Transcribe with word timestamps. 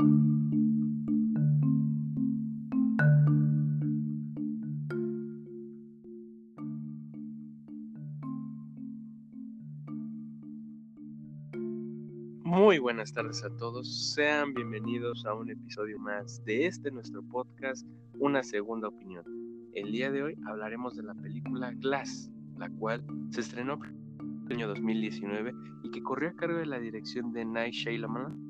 Muy 0.00 0.08
buenas 12.80 13.12
tardes 13.12 13.44
a 13.44 13.56
todos, 13.56 14.12
sean 14.14 14.52
bienvenidos 14.52 15.24
a 15.26 15.34
un 15.34 15.50
episodio 15.50 15.96
más 16.00 16.44
de 16.44 16.66
este 16.66 16.90
nuestro 16.90 17.22
podcast, 17.22 17.86
Una 18.18 18.42
Segunda 18.42 18.88
Opinión. 18.88 19.24
El 19.74 19.92
día 19.92 20.10
de 20.10 20.24
hoy 20.24 20.36
hablaremos 20.46 20.96
de 20.96 21.04
la 21.04 21.14
película 21.14 21.72
Glass, 21.72 22.32
la 22.58 22.68
cual 22.68 23.04
se 23.30 23.42
estrenó 23.42 23.78
en 23.84 24.46
el 24.48 24.56
año 24.56 24.68
2019 24.68 25.54
y 25.84 25.90
que 25.92 26.02
corrió 26.02 26.30
a 26.30 26.34
cargo 26.34 26.58
de 26.58 26.66
la 26.66 26.80
dirección 26.80 27.32
de 27.32 27.44
Night 27.44 27.74
Shyamalan 27.74 28.43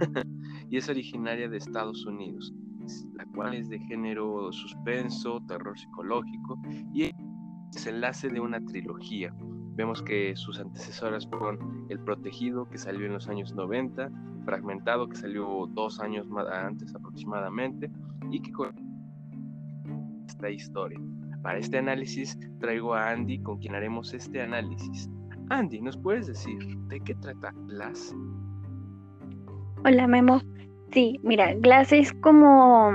y 0.70 0.76
es 0.76 0.88
originaria 0.88 1.48
de 1.48 1.56
Estados 1.56 2.04
Unidos, 2.06 2.52
la 3.14 3.24
cual 3.26 3.54
es 3.54 3.68
de 3.68 3.78
género 3.80 4.52
suspenso, 4.52 5.40
terror 5.46 5.78
psicológico 5.78 6.60
y 6.92 7.04
es 7.04 7.86
enlace 7.86 8.28
de 8.28 8.40
una 8.40 8.60
trilogía 8.64 9.34
Vemos 9.78 10.02
que 10.02 10.34
sus 10.34 10.58
antecesoras 10.58 11.24
fueron 11.28 11.86
El 11.88 12.00
Protegido, 12.00 12.68
que 12.68 12.78
salió 12.78 13.06
en 13.06 13.12
los 13.12 13.28
años 13.28 13.54
90, 13.54 14.10
Fragmentado, 14.44 15.08
que 15.08 15.14
salió 15.14 15.68
dos 15.68 16.00
años 16.00 16.28
más 16.28 16.48
antes 16.48 16.92
aproximadamente, 16.96 17.88
y 18.32 18.42
que 18.42 18.50
con 18.50 18.74
esta 20.26 20.50
historia. 20.50 20.98
Para 21.44 21.60
este 21.60 21.78
análisis 21.78 22.36
traigo 22.58 22.92
a 22.92 23.10
Andy, 23.10 23.40
con 23.40 23.58
quien 23.58 23.76
haremos 23.76 24.12
este 24.14 24.42
análisis. 24.42 25.08
Andy, 25.48 25.80
¿nos 25.80 25.96
puedes 25.96 26.26
decir 26.26 26.58
de 26.88 26.98
qué 26.98 27.14
trata 27.14 27.52
Glass? 27.68 28.12
Hola 29.84 30.08
Memo. 30.08 30.42
Sí, 30.92 31.20
mira, 31.22 31.54
Glass 31.54 31.92
es 31.92 32.12
como 32.14 32.92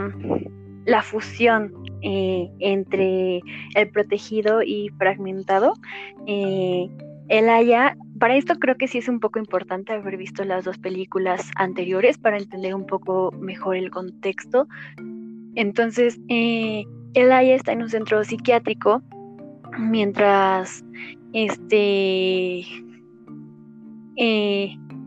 la 0.85 1.01
fusión 1.01 1.73
eh, 2.01 2.49
entre 2.59 3.41
el 3.75 3.89
protegido 3.89 4.61
y 4.61 4.89
fragmentado. 4.97 5.75
Eh, 6.27 6.89
el 7.29 7.49
Haya, 7.49 7.95
para 8.19 8.35
esto 8.35 8.55
creo 8.55 8.75
que 8.75 8.89
sí 8.89 8.97
es 8.97 9.07
un 9.07 9.21
poco 9.21 9.39
importante 9.39 9.93
haber 9.93 10.17
visto 10.17 10.43
las 10.43 10.65
dos 10.65 10.77
películas 10.77 11.49
anteriores 11.55 12.17
para 12.17 12.37
entender 12.37 12.75
un 12.75 12.85
poco 12.85 13.31
mejor 13.39 13.77
el 13.77 13.89
contexto. 13.89 14.67
Entonces, 15.55 16.19
eh, 16.27 16.83
el 17.13 17.31
Haya 17.31 17.55
está 17.55 17.71
en 17.71 17.83
un 17.83 17.89
centro 17.89 18.21
psiquiátrico 18.25 19.01
mientras 19.79 20.83
este 21.31 22.65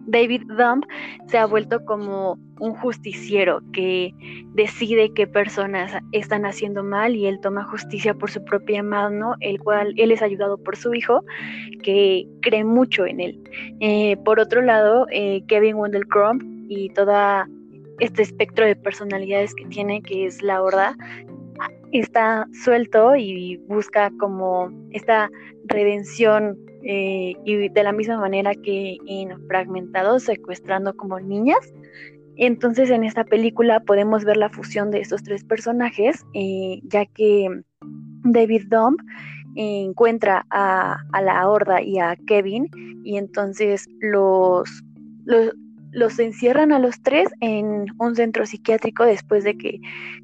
David 0.07 0.43
Dump 0.49 0.85
se 1.27 1.39
ha 1.39 1.47
vuelto 1.47 1.85
como 1.85 2.39
un 2.59 2.75
justiciero 2.75 3.61
que 3.73 4.15
decide 4.55 5.13
qué 5.15 5.27
personas 5.27 5.93
están 6.13 6.47
haciendo 6.47 6.83
mal 6.83 7.15
y 7.15 7.27
él 7.27 7.39
toma 7.41 7.65
justicia 7.65 8.15
por 8.15 8.31
su 8.31 8.45
propia 8.45 8.83
mano, 8.83 9.35
el 9.41 9.61
cual 9.61 9.95
él 9.97 10.11
es 10.11 10.23
ayudado 10.23 10.59
por 10.59 10.77
su 10.77 10.95
hijo, 10.95 11.25
que 11.83 12.27
cree 12.41 12.65
mucho 12.65 13.07
en 13.07 13.21
él. 13.21 13.41
Eh, 13.81 14.17
por 14.25 14.41
otro 14.41 14.63
lado, 14.63 15.07
eh, 15.11 15.43
Kevin 15.49 15.77
Wendell 15.77 16.07
Crumb 16.07 16.43
y 16.69 16.89
toda 16.91 17.49
este 18.01 18.23
espectro 18.23 18.65
de 18.67 18.77
personalidades 18.77 19.55
que 19.55 19.67
tiene, 19.67 20.03
que 20.03 20.27
es 20.27 20.43
la 20.43 20.63
horda, 20.63 20.97
está 21.93 22.47
suelto 22.65 23.17
y 23.17 23.57
busca 23.69 24.11
como 24.19 24.71
esta 24.91 25.31
redención 25.67 26.59
eh, 26.87 27.35
y 27.45 27.69
de 27.69 27.83
la 27.83 27.93
misma 27.93 28.19
manera 28.19 28.55
que 28.55 28.99
en 29.07 29.31
Fragmentados, 29.49 30.25
secuestrando 30.25 30.97
como 30.97 31.19
niñas. 31.21 31.73
Entonces 32.37 32.91
en 32.91 33.03
esta 33.03 33.25
película 33.25 33.81
podemos 33.81 34.25
ver 34.25 34.37
la 34.37 34.51
fusión 34.51 34.91
de 34.91 35.01
estos 35.01 35.23
tres 35.23 35.43
personajes, 35.43 36.25
eh, 36.35 36.81
ya 36.85 37.07
que 37.07 37.63
David 38.25 38.65
Dumb 38.69 38.97
encuentra 39.57 40.45
a, 40.51 40.99
la 41.23 41.49
horda 41.49 41.81
y 41.81 41.99
a 41.99 42.15
Kevin 42.27 42.69
y 43.05 43.17
entonces 43.17 43.87
los, 44.01 44.69
los, 45.25 45.55
encierran 46.19 46.73
a 46.73 46.79
los 46.79 47.01
tres 47.03 47.29
en 47.41 47.87
un 47.99 48.15
centro 48.15 48.47
psiquiátrico 48.47 49.05
después 49.05 49.45
de 49.45 49.57
que 49.57 49.81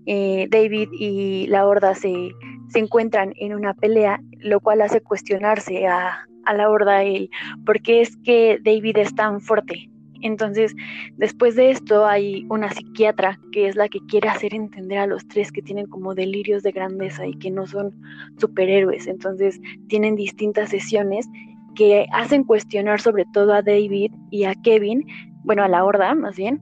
eh, 0.07 0.47
David 0.51 0.89
y 0.93 1.47
la 1.49 1.67
horda 1.67 1.95
se, 1.95 2.33
se 2.69 2.79
encuentran 2.79 3.33
en 3.37 3.55
una 3.55 3.75
pelea, 3.75 4.21
lo 4.41 4.61
cual 4.61 4.83
hace 4.83 5.01
cuestionarse 5.01 5.87
a, 5.87 6.27
a 6.45 6.55
la 6.55 6.69
horda 6.69 7.03
él, 7.03 7.31
porque 7.65 8.01
es 8.03 8.17
que 8.19 8.59
David 8.63 8.99
es 8.99 9.15
tan 9.15 9.41
fuerte. 9.41 9.89
Entonces, 10.23 10.75
después 11.17 11.57
de 11.57 11.71
esto 11.71 12.07
hay 12.07 12.47
una 12.49 12.71
psiquiatra 12.71 13.41
que 13.51 13.67
es 13.67 13.75
la 13.75 13.89
que 13.89 13.99
quiere 14.09 14.29
hacer 14.29 14.55
entender 14.55 14.99
a 14.99 15.07
los 15.07 15.27
tres 15.27 15.51
que 15.51 15.63
tienen 15.63 15.87
como 15.87 16.15
delirios 16.15 16.63
de 16.63 16.71
grandeza 16.71 17.27
y 17.27 17.35
que 17.39 17.51
no 17.51 17.67
son 17.67 17.93
superhéroes. 18.39 19.09
Entonces, 19.09 19.61
tienen 19.89 20.15
distintas 20.15 20.71
sesiones 20.71 21.29
que 21.75 22.07
hacen 22.13 22.45
cuestionar 22.45 23.01
sobre 23.01 23.25
todo 23.33 23.53
a 23.53 23.63
David 23.63 24.13
y 24.31 24.45
a 24.45 24.55
Kevin, 24.55 25.05
bueno, 25.45 25.63
a 25.63 25.69
la 25.69 25.85
horda 25.85 26.15
más 26.15 26.37
bien, 26.37 26.61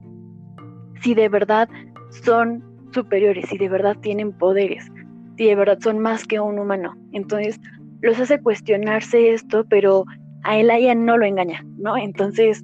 si 1.01 1.13
de 1.13 1.29
verdad 1.29 1.69
son 2.09 2.63
superiores, 2.91 3.49
si 3.49 3.57
de 3.57 3.69
verdad 3.69 3.95
tienen 4.01 4.31
poderes, 4.33 4.91
si 5.37 5.45
de 5.45 5.55
verdad 5.55 5.79
son 5.81 5.99
más 5.99 6.25
que 6.25 6.39
un 6.39 6.59
humano. 6.59 6.95
Entonces, 7.13 7.59
los 8.01 8.19
hace 8.19 8.41
cuestionarse 8.41 9.33
esto, 9.33 9.65
pero 9.69 10.05
a 10.43 10.57
ella 10.57 10.95
no 10.95 11.17
lo 11.17 11.25
engaña, 11.25 11.63
¿no? 11.77 11.97
Entonces, 11.97 12.63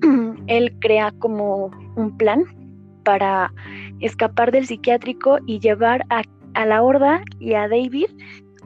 él 0.46 0.76
crea 0.80 1.12
como 1.18 1.70
un 1.96 2.16
plan 2.16 2.44
para 3.04 3.52
escapar 4.00 4.52
del 4.52 4.66
psiquiátrico 4.66 5.38
y 5.46 5.60
llevar 5.60 6.04
a, 6.10 6.22
la 6.66 6.82
horda 6.82 7.22
y 7.38 7.54
a 7.54 7.68
David 7.68 8.06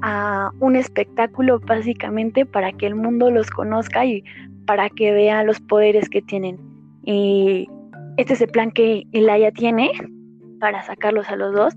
a 0.00 0.50
un 0.60 0.76
espectáculo 0.76 1.60
básicamente 1.60 2.46
para 2.46 2.72
que 2.72 2.86
el 2.86 2.94
mundo 2.94 3.30
los 3.30 3.50
conozca 3.50 4.04
y 4.04 4.24
para 4.66 4.88
que 4.90 5.12
vea 5.12 5.44
los 5.44 5.60
poderes 5.60 6.08
que 6.08 6.22
tienen. 6.22 6.58
Y 7.04 7.68
este 8.16 8.34
es 8.34 8.40
el 8.40 8.48
plan 8.48 8.70
que 8.70 9.04
Elaya 9.12 9.50
tiene 9.52 9.90
para 10.60 10.82
sacarlos 10.82 11.28
a 11.28 11.36
los 11.36 11.54
dos, 11.54 11.74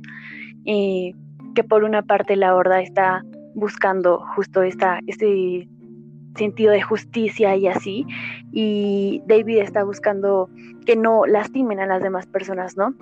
eh, 0.66 1.14
que 1.56 1.64
por 1.64 1.84
una 1.84 2.02
parte 2.04 2.36
la 2.36 2.56
horda 2.56 2.82
está 2.82 3.24
buscando 3.56 4.20
justo 4.36 4.62
esta, 4.62 5.00
este 5.08 5.68
sentido 6.36 6.72
de 6.72 6.82
justicia 6.82 7.56
y 7.56 7.68
así, 7.68 8.06
y 8.52 9.22
David 9.28 9.60
está 9.60 9.84
buscando 9.84 10.50
que 10.86 10.96
no 10.96 11.26
lastimen 11.26 11.80
a 11.80 11.88
las 11.88 12.04
demás 12.04 12.28
personas, 12.28 12.78
¿no? 12.78 12.94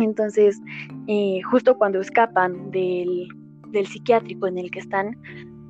Entonces, 0.00 0.60
eh, 1.08 1.40
justo 1.42 1.76
cuando 1.76 2.00
escapan 2.00 2.70
del, 2.70 3.28
psiquiátrico 3.84 4.46
en 4.46 4.58
el 4.58 4.70
que 4.70 4.78
están 4.78 5.16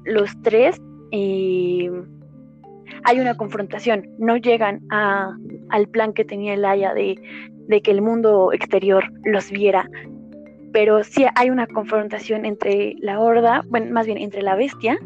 los 0.05 0.31
tres, 0.43 0.81
eh, 1.13 1.91
hay 3.05 3.21
una 3.21 3.37
confrontación, 3.37 4.09
no 4.19 4.37
llegan 4.37 4.81
al 4.91 5.89
plan 5.89 6.13
que 6.13 6.25
tenía 6.25 6.55
el 6.55 6.65
Aya 6.65 6.95
de, 6.95 7.17
de 7.69 7.83
que 7.83 7.91
el 7.91 8.03
mundo 8.03 8.53
exterior 8.53 9.05
los 9.25 9.51
viera, 9.51 9.89
pero 10.73 11.05
sí 11.05 11.27
hay 11.35 11.51
una 11.51 11.67
confrontación 11.67 12.45
entre 12.45 12.95
la 13.01 13.21
horda, 13.21 13.63
bueno, 13.69 13.93
más 13.93 14.07
bien 14.07 14.19
entre 14.19 14.43
la 14.43 14.57
bestia 14.57 14.99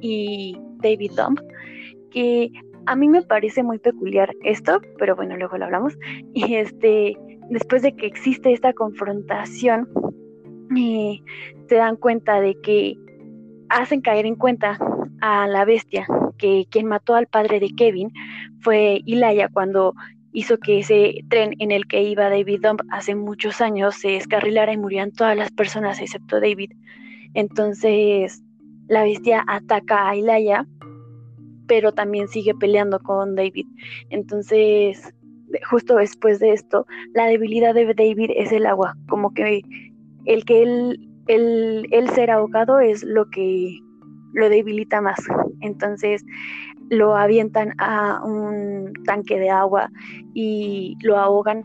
y 0.00 0.58
David 0.82 1.12
Dump, 1.16 1.40
que 2.10 2.50
a 2.86 2.94
mí 2.94 3.08
me 3.08 3.22
parece 3.22 3.62
muy 3.62 3.78
peculiar 3.78 4.32
esto, 4.44 4.80
pero 4.98 5.16
bueno, 5.16 5.36
luego 5.36 5.56
lo 5.56 5.64
hablamos. 5.64 5.98
Y 6.34 6.54
este, 6.54 7.16
después 7.50 7.82
de 7.82 7.94
que 7.96 8.06
existe 8.06 8.52
esta 8.52 8.72
confrontación, 8.72 9.88
eh, 10.76 11.20
se 11.68 11.74
dan 11.76 11.96
cuenta 11.96 12.40
de 12.40 12.54
que 12.60 12.94
hacen 13.68 14.00
caer 14.00 14.26
en 14.26 14.36
cuenta 14.36 14.78
a 15.20 15.48
la 15.48 15.64
bestia 15.64 16.06
que 16.36 16.66
quien 16.70 16.86
mató 16.86 17.14
al 17.14 17.26
padre 17.26 17.60
de 17.60 17.70
Kevin 17.76 18.12
fue 18.60 19.00
Ilaya 19.04 19.48
cuando 19.48 19.94
hizo 20.32 20.58
que 20.58 20.80
ese 20.80 21.20
tren 21.28 21.54
en 21.58 21.70
el 21.70 21.86
que 21.86 22.02
iba 22.02 22.28
David 22.28 22.60
Dump 22.62 22.82
hace 22.90 23.14
muchos 23.14 23.60
años 23.60 23.94
se 23.96 24.08
descarrilara 24.08 24.72
y 24.72 24.76
murieran 24.76 25.12
todas 25.12 25.36
las 25.36 25.50
personas 25.50 26.00
excepto 26.00 26.40
David. 26.40 26.72
Entonces 27.34 28.42
la 28.88 29.02
bestia 29.02 29.44
ataca 29.48 30.08
a 30.08 30.16
Ilaya, 30.16 30.66
pero 31.66 31.92
también 31.92 32.28
sigue 32.28 32.54
peleando 32.54 33.00
con 33.00 33.34
David. 33.34 33.66
Entonces, 34.10 35.12
justo 35.68 35.96
después 35.96 36.38
de 36.38 36.52
esto, 36.52 36.86
la 37.14 37.26
debilidad 37.26 37.74
de 37.74 37.86
David 37.94 38.30
es 38.36 38.52
el 38.52 38.66
agua, 38.66 38.96
como 39.08 39.32
que 39.34 39.62
el 40.26 40.44
que 40.44 40.62
él, 40.62 41.08
el, 41.26 42.08
ser 42.10 42.30
ahogado 42.30 42.78
es 42.78 43.02
lo 43.02 43.28
que 43.30 43.78
lo 44.36 44.48
debilita 44.48 45.00
más. 45.00 45.18
Entonces, 45.60 46.24
lo 46.90 47.16
avientan 47.16 47.74
a 47.78 48.20
un 48.24 48.92
tanque 49.04 49.38
de 49.38 49.50
agua 49.50 49.90
y 50.34 50.96
lo 51.02 51.18
ahogan. 51.18 51.64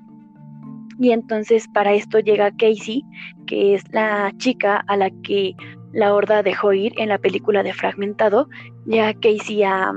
Y 0.99 1.11
entonces 1.11 1.67
para 1.73 1.93
esto 1.93 2.19
llega 2.19 2.51
Casey, 2.51 3.03
que 3.45 3.75
es 3.75 3.83
la 3.91 4.31
chica 4.37 4.83
a 4.87 4.97
la 4.97 5.09
que 5.23 5.55
la 5.93 6.13
horda 6.13 6.41
dejó 6.43 6.73
ir 6.73 6.93
en 6.97 7.09
la 7.09 7.17
película 7.17 7.63
de 7.63 7.73
Fragmentado. 7.73 8.47
Ya 8.85 9.13
Casey 9.13 9.63
a, 9.63 9.93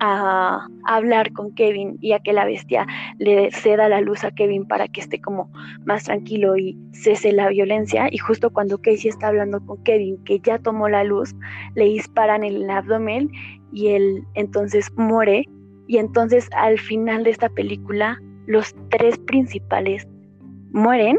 a, 0.00 0.66
hablar 0.84 1.32
con 1.32 1.52
Kevin 1.54 1.98
y 2.00 2.12
a 2.12 2.20
que 2.20 2.32
la 2.32 2.44
bestia 2.44 2.86
le 3.18 3.50
ceda 3.50 3.88
la 3.88 4.00
luz 4.00 4.24
a 4.24 4.30
Kevin 4.30 4.66
para 4.66 4.88
que 4.88 5.00
esté 5.00 5.20
como 5.20 5.50
más 5.84 6.04
tranquilo 6.04 6.56
y 6.56 6.78
cese 6.92 7.32
la 7.32 7.48
violencia. 7.48 8.08
Y 8.10 8.18
justo 8.18 8.50
cuando 8.50 8.78
Casey 8.78 9.08
está 9.08 9.28
hablando 9.28 9.64
con 9.64 9.82
Kevin, 9.82 10.22
que 10.24 10.38
ya 10.40 10.58
tomó 10.58 10.88
la 10.88 11.04
luz, 11.04 11.34
le 11.74 11.84
disparan 11.84 12.44
en 12.44 12.56
el 12.56 12.70
abdomen 12.70 13.30
y 13.72 13.88
él 13.88 14.24
entonces 14.34 14.92
muere. 14.96 15.44
Y 15.88 15.98
entonces 15.98 16.48
al 16.56 16.78
final 16.78 17.24
de 17.24 17.30
esta 17.30 17.48
película, 17.48 18.20
los 18.46 18.74
tres 18.90 19.18
principales 19.18 20.06
mueren, 20.70 21.18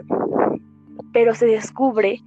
pero 1.13 1.33
se 1.33 1.47
descubre 1.47 2.21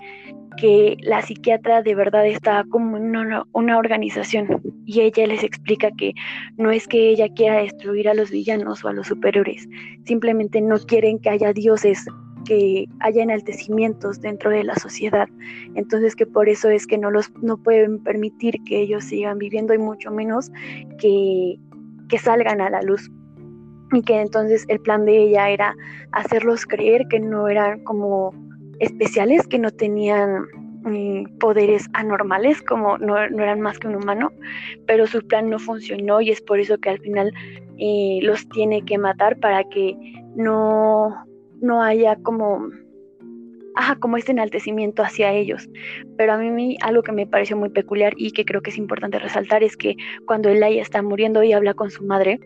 que 0.61 0.99
la 1.01 1.23
psiquiatra 1.23 1.83
de 1.83 1.95
verdad 1.95 2.27
estaba 2.27 2.65
como 2.65 2.99
en 2.99 3.17
una, 3.17 3.79
organización 3.79 4.61
y 4.85 5.01
ella 5.01 5.27
les 5.27 5.43
explica 5.43 5.91
que 5.97 6.13
no 6.59 6.71
es 6.71 6.87
que 6.87 7.09
ella 7.09 7.29
quiera 7.35 7.63
destruir 7.63 8.09
a 8.09 8.15
los 8.15 8.31
villanos 8.31 8.85
o 8.85 8.89
a 8.89 8.93
los 8.93 9.07
superiores, 9.07 9.67
simplemente 10.05 10.61
no 10.61 10.79
quieren 10.79 11.19
que 11.19 11.31
haya 11.31 11.55
dioses, 11.55 12.05
que 12.45 12.87
haya 13.01 13.23
enaltecimientos 13.23 14.21
dentro 14.21 14.51
de 14.51 14.65
la 14.65 14.75
sociedad. 14.75 15.29
Entonces 15.75 16.15
que 16.15 16.27
por 16.27 16.49
eso 16.49 16.69
es 16.69 16.87
que 16.87 16.99
no 16.99 17.11
los 17.11 17.33
no 17.41 17.57
pueden 17.57 18.03
permitir 18.03 18.57
que 18.65 18.81
ellos 18.81 19.05
sigan 19.05 19.39
viviendo 19.39 19.73
y 19.73 19.79
mucho 19.79 20.11
menos 20.11 20.51
que, 20.99 21.59
que 22.09 22.19
salgan 22.19 22.61
a 22.61 22.69
la 22.69 22.83
luz. 22.83 23.11
Y 23.93 24.03
que 24.03 24.21
entonces 24.21 24.67
el 24.69 24.81
plan 24.81 25.05
de 25.05 25.17
ella 25.17 25.49
era 25.49 25.75
hacerlos 26.13 26.65
creer 26.67 27.09
que 27.09 27.19
no 27.19 27.49
eran 27.49 27.83
como 27.83 28.33
especiales 28.81 29.47
que 29.47 29.59
no 29.59 29.71
tenían 29.71 30.47
mm, 30.83 31.39
poderes 31.39 31.87
anormales, 31.93 32.61
como 32.63 32.99
no, 32.99 33.17
eran 33.19 33.61
más 33.61 33.79
que 33.79 33.87
un 33.87 33.97
humano, 33.97 34.33
pero 34.87 35.07
su 35.07 35.25
plan 35.27 35.49
no 35.49 35.59
funcionó 35.59 36.21
y 36.21 36.31
es 36.31 36.41
por 36.41 36.59
eso 36.59 36.79
que 36.79 36.91
al 36.91 36.99
final 36.99 37.33
eh, 37.79 38.19
los 38.23 38.49
tiene 38.49 38.85
que 38.85 38.99
matar 38.99 39.39
para 39.39 39.65
que 39.65 39.95
no, 40.35 41.15
no 41.61 41.83
haya 41.83 42.17
como, 42.17 42.69
ajá, 43.75 43.97
como 43.97 44.17
este 44.17 44.33
enaltecimiento 44.33 45.03
hacia 45.03 45.33
ellos. 45.33 45.69
Pero 46.17 46.33
a 46.33 46.39
mí 46.39 46.77
algo 46.83 47.03
que 47.03 47.13
me 47.13 47.27
pareció 47.27 47.57
muy 47.57 47.69
peculiar 47.69 48.15
y 48.17 48.33
que 48.33 48.45
creo 48.45 48.63
que 48.63 48.71
es 48.71 48.79
importante 48.79 49.19
resaltar 49.19 49.63
es 49.63 49.77
que 49.77 49.97
cuando 50.27 50.49
Elaya 50.49 50.83
está 50.83 51.03
muriendo 51.03 51.43
y 51.43 51.53
habla 51.53 51.75
con 51.75 51.91
su 51.91 52.05
madre, 52.05 52.41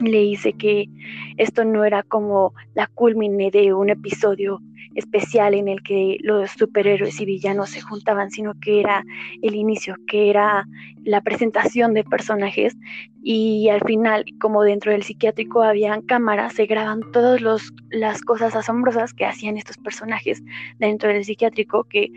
le 0.00 0.20
dice 0.20 0.52
que 0.52 0.88
esto 1.36 1.64
no 1.64 1.84
era 1.84 2.02
como 2.02 2.54
la 2.74 2.86
culmine 2.86 3.50
de 3.50 3.72
un 3.72 3.90
episodio 3.90 4.60
especial 4.94 5.54
en 5.54 5.68
el 5.68 5.82
que 5.82 6.18
los 6.22 6.50
superhéroes 6.52 7.20
y 7.20 7.26
villanos 7.26 7.70
se 7.70 7.82
juntaban, 7.82 8.30
sino 8.30 8.54
que 8.60 8.80
era 8.80 9.04
el 9.42 9.54
inicio, 9.54 9.94
que 10.06 10.30
era 10.30 10.66
la 11.04 11.20
presentación 11.20 11.92
de 11.94 12.02
personajes. 12.02 12.74
Y 13.22 13.68
al 13.68 13.82
final, 13.82 14.24
como 14.40 14.62
dentro 14.62 14.92
del 14.92 15.02
psiquiátrico 15.02 15.62
habían 15.62 16.00
cámaras, 16.02 16.54
se 16.54 16.66
graban 16.66 17.00
todas 17.12 17.42
las 17.90 18.20
cosas 18.22 18.56
asombrosas 18.56 19.12
que 19.12 19.26
hacían 19.26 19.58
estos 19.58 19.76
personajes 19.76 20.42
dentro 20.78 21.10
del 21.10 21.24
psiquiátrico 21.24 21.84
que 21.84 22.10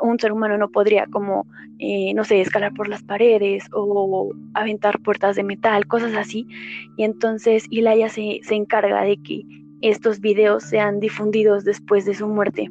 un 0.00 0.18
ser 0.18 0.32
humano 0.32 0.58
no 0.58 0.68
podría 0.68 1.06
como, 1.06 1.46
eh, 1.78 2.12
no 2.14 2.24
sé, 2.24 2.40
escalar 2.40 2.72
por 2.74 2.88
las 2.88 3.02
paredes 3.02 3.64
o 3.72 4.32
aventar 4.54 5.00
puertas 5.00 5.36
de 5.36 5.44
metal, 5.44 5.86
cosas 5.86 6.14
así. 6.14 6.46
Y 6.96 7.04
entonces 7.04 7.66
Ilaya 7.70 8.08
se, 8.08 8.40
se 8.42 8.54
encarga 8.54 9.02
de 9.02 9.16
que 9.22 9.42
estos 9.80 10.20
videos 10.20 10.64
sean 10.64 11.00
difundidos 11.00 11.64
después 11.64 12.04
de 12.04 12.14
su 12.14 12.26
muerte. 12.26 12.70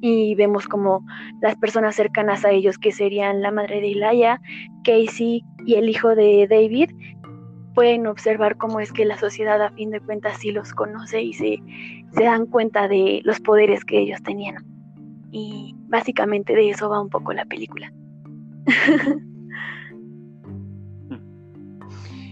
Y 0.00 0.34
vemos 0.34 0.66
como 0.66 1.04
las 1.40 1.56
personas 1.56 1.96
cercanas 1.96 2.44
a 2.44 2.50
ellos, 2.50 2.78
que 2.78 2.92
serían 2.92 3.42
la 3.42 3.50
madre 3.50 3.80
de 3.80 3.88
Ilaya, 3.88 4.40
Casey 4.84 5.42
y 5.64 5.74
el 5.74 5.88
hijo 5.88 6.14
de 6.14 6.46
David, 6.48 6.90
pueden 7.74 8.06
observar 8.06 8.56
cómo 8.56 8.80
es 8.80 8.92
que 8.92 9.04
la 9.04 9.18
sociedad 9.18 9.62
a 9.62 9.70
fin 9.70 9.90
de 9.90 10.00
cuentas 10.00 10.38
sí 10.38 10.50
los 10.50 10.72
conoce 10.72 11.22
y 11.22 11.32
se, 11.32 11.58
se 12.12 12.24
dan 12.24 12.46
cuenta 12.46 12.88
de 12.88 13.20
los 13.24 13.40
poderes 13.40 13.84
que 13.84 14.00
ellos 14.00 14.22
tenían. 14.22 14.75
Y 15.38 15.74
básicamente 15.88 16.54
de 16.54 16.70
eso 16.70 16.88
va 16.88 16.98
un 16.98 17.10
poco 17.10 17.34
la 17.34 17.44
película. 17.44 17.92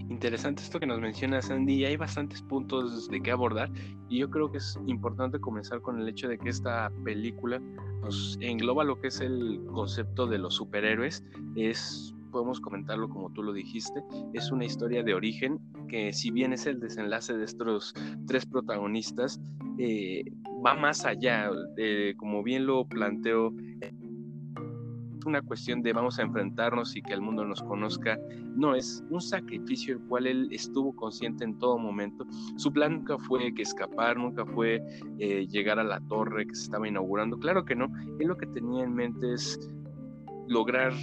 Interesante 0.09 0.63
esto 0.63 0.79
que 0.79 0.87
nos 0.87 0.99
menciona 0.99 1.39
Sandy, 1.39 1.75
y 1.75 1.85
hay 1.85 1.97
bastantes 1.97 2.41
puntos 2.41 3.07
de 3.09 3.21
qué 3.21 3.29
abordar 3.29 3.69
y 4.09 4.19
yo 4.19 4.29
creo 4.31 4.51
que 4.51 4.57
es 4.57 4.79
importante 4.87 5.39
comenzar 5.39 5.81
con 5.81 6.01
el 6.01 6.09
hecho 6.09 6.27
de 6.27 6.39
que 6.39 6.49
esta 6.49 6.91
película 7.03 7.59
nos 8.01 8.39
engloba 8.41 8.83
lo 8.83 8.99
que 8.99 9.09
es 9.09 9.21
el 9.21 9.61
concepto 9.71 10.25
de 10.25 10.39
los 10.39 10.55
superhéroes, 10.55 11.23
es 11.55 12.15
podemos 12.31 12.59
comentarlo 12.59 13.07
como 13.07 13.29
tú 13.33 13.43
lo 13.43 13.53
dijiste, 13.53 14.03
es 14.33 14.51
una 14.51 14.65
historia 14.65 15.03
de 15.03 15.13
origen 15.13 15.59
que 15.87 16.11
si 16.11 16.31
bien 16.31 16.53
es 16.53 16.65
el 16.65 16.79
desenlace 16.79 17.37
de 17.37 17.45
estos 17.45 17.93
tres 18.25 18.45
protagonistas, 18.45 19.39
eh, 19.77 20.23
va 20.65 20.73
más 20.73 21.05
allá, 21.05 21.49
como 22.17 22.43
bien 22.43 22.65
lo 22.65 22.85
planteo, 22.85 23.53
una 25.25 25.41
cuestión 25.41 25.81
de 25.81 25.91
vamos 25.91 26.19
a 26.19 26.21
enfrentarnos 26.21 26.95
y 26.95 27.01
que 27.01 27.13
el 27.13 27.21
mundo 27.21 27.43
nos 27.45 27.61
conozca, 27.63 28.17
no, 28.55 28.75
es 28.75 29.03
un 29.09 29.21
sacrificio 29.21 29.95
el 29.95 30.01
cual 30.01 30.27
él 30.27 30.47
estuvo 30.51 30.95
consciente 30.95 31.43
en 31.43 31.57
todo 31.57 31.77
momento. 31.77 32.25
Su 32.57 32.71
plan 32.71 32.93
nunca 32.93 33.17
fue 33.17 33.53
que 33.53 33.63
escapar, 33.63 34.17
nunca 34.17 34.45
fue 34.45 34.81
eh, 35.19 35.47
llegar 35.47 35.79
a 35.79 35.83
la 35.83 35.99
torre 36.01 36.45
que 36.45 36.55
se 36.55 36.63
estaba 36.65 36.87
inaugurando, 36.87 37.37
claro 37.37 37.65
que 37.65 37.75
no, 37.75 37.91
él 38.19 38.27
lo 38.27 38.37
que 38.37 38.47
tenía 38.47 38.83
en 38.83 38.93
mente 38.93 39.33
es 39.33 39.59
lograr 40.47 40.93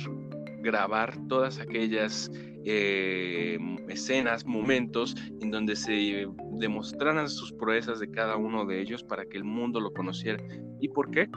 grabar 0.61 1.17
todas 1.27 1.59
aquellas 1.59 2.31
eh, 2.65 3.59
escenas, 3.89 4.47
momentos 4.47 5.15
en 5.41 5.51
donde 5.51 5.77
se 5.77 6.27
demostraran 6.59 7.29
sus 7.29 7.53
proezas 7.53 8.01
de 8.01 8.11
cada 8.11 8.37
uno 8.37 8.65
de 8.65 8.81
ellos 8.81 9.03
para 9.03 9.25
que 9.25 9.37
el 9.39 9.45
mundo 9.45 9.81
lo 9.81 9.93
conociera. 9.93 10.43
¿Y 10.81 10.89
por 10.89 11.11
qué? 11.11 11.29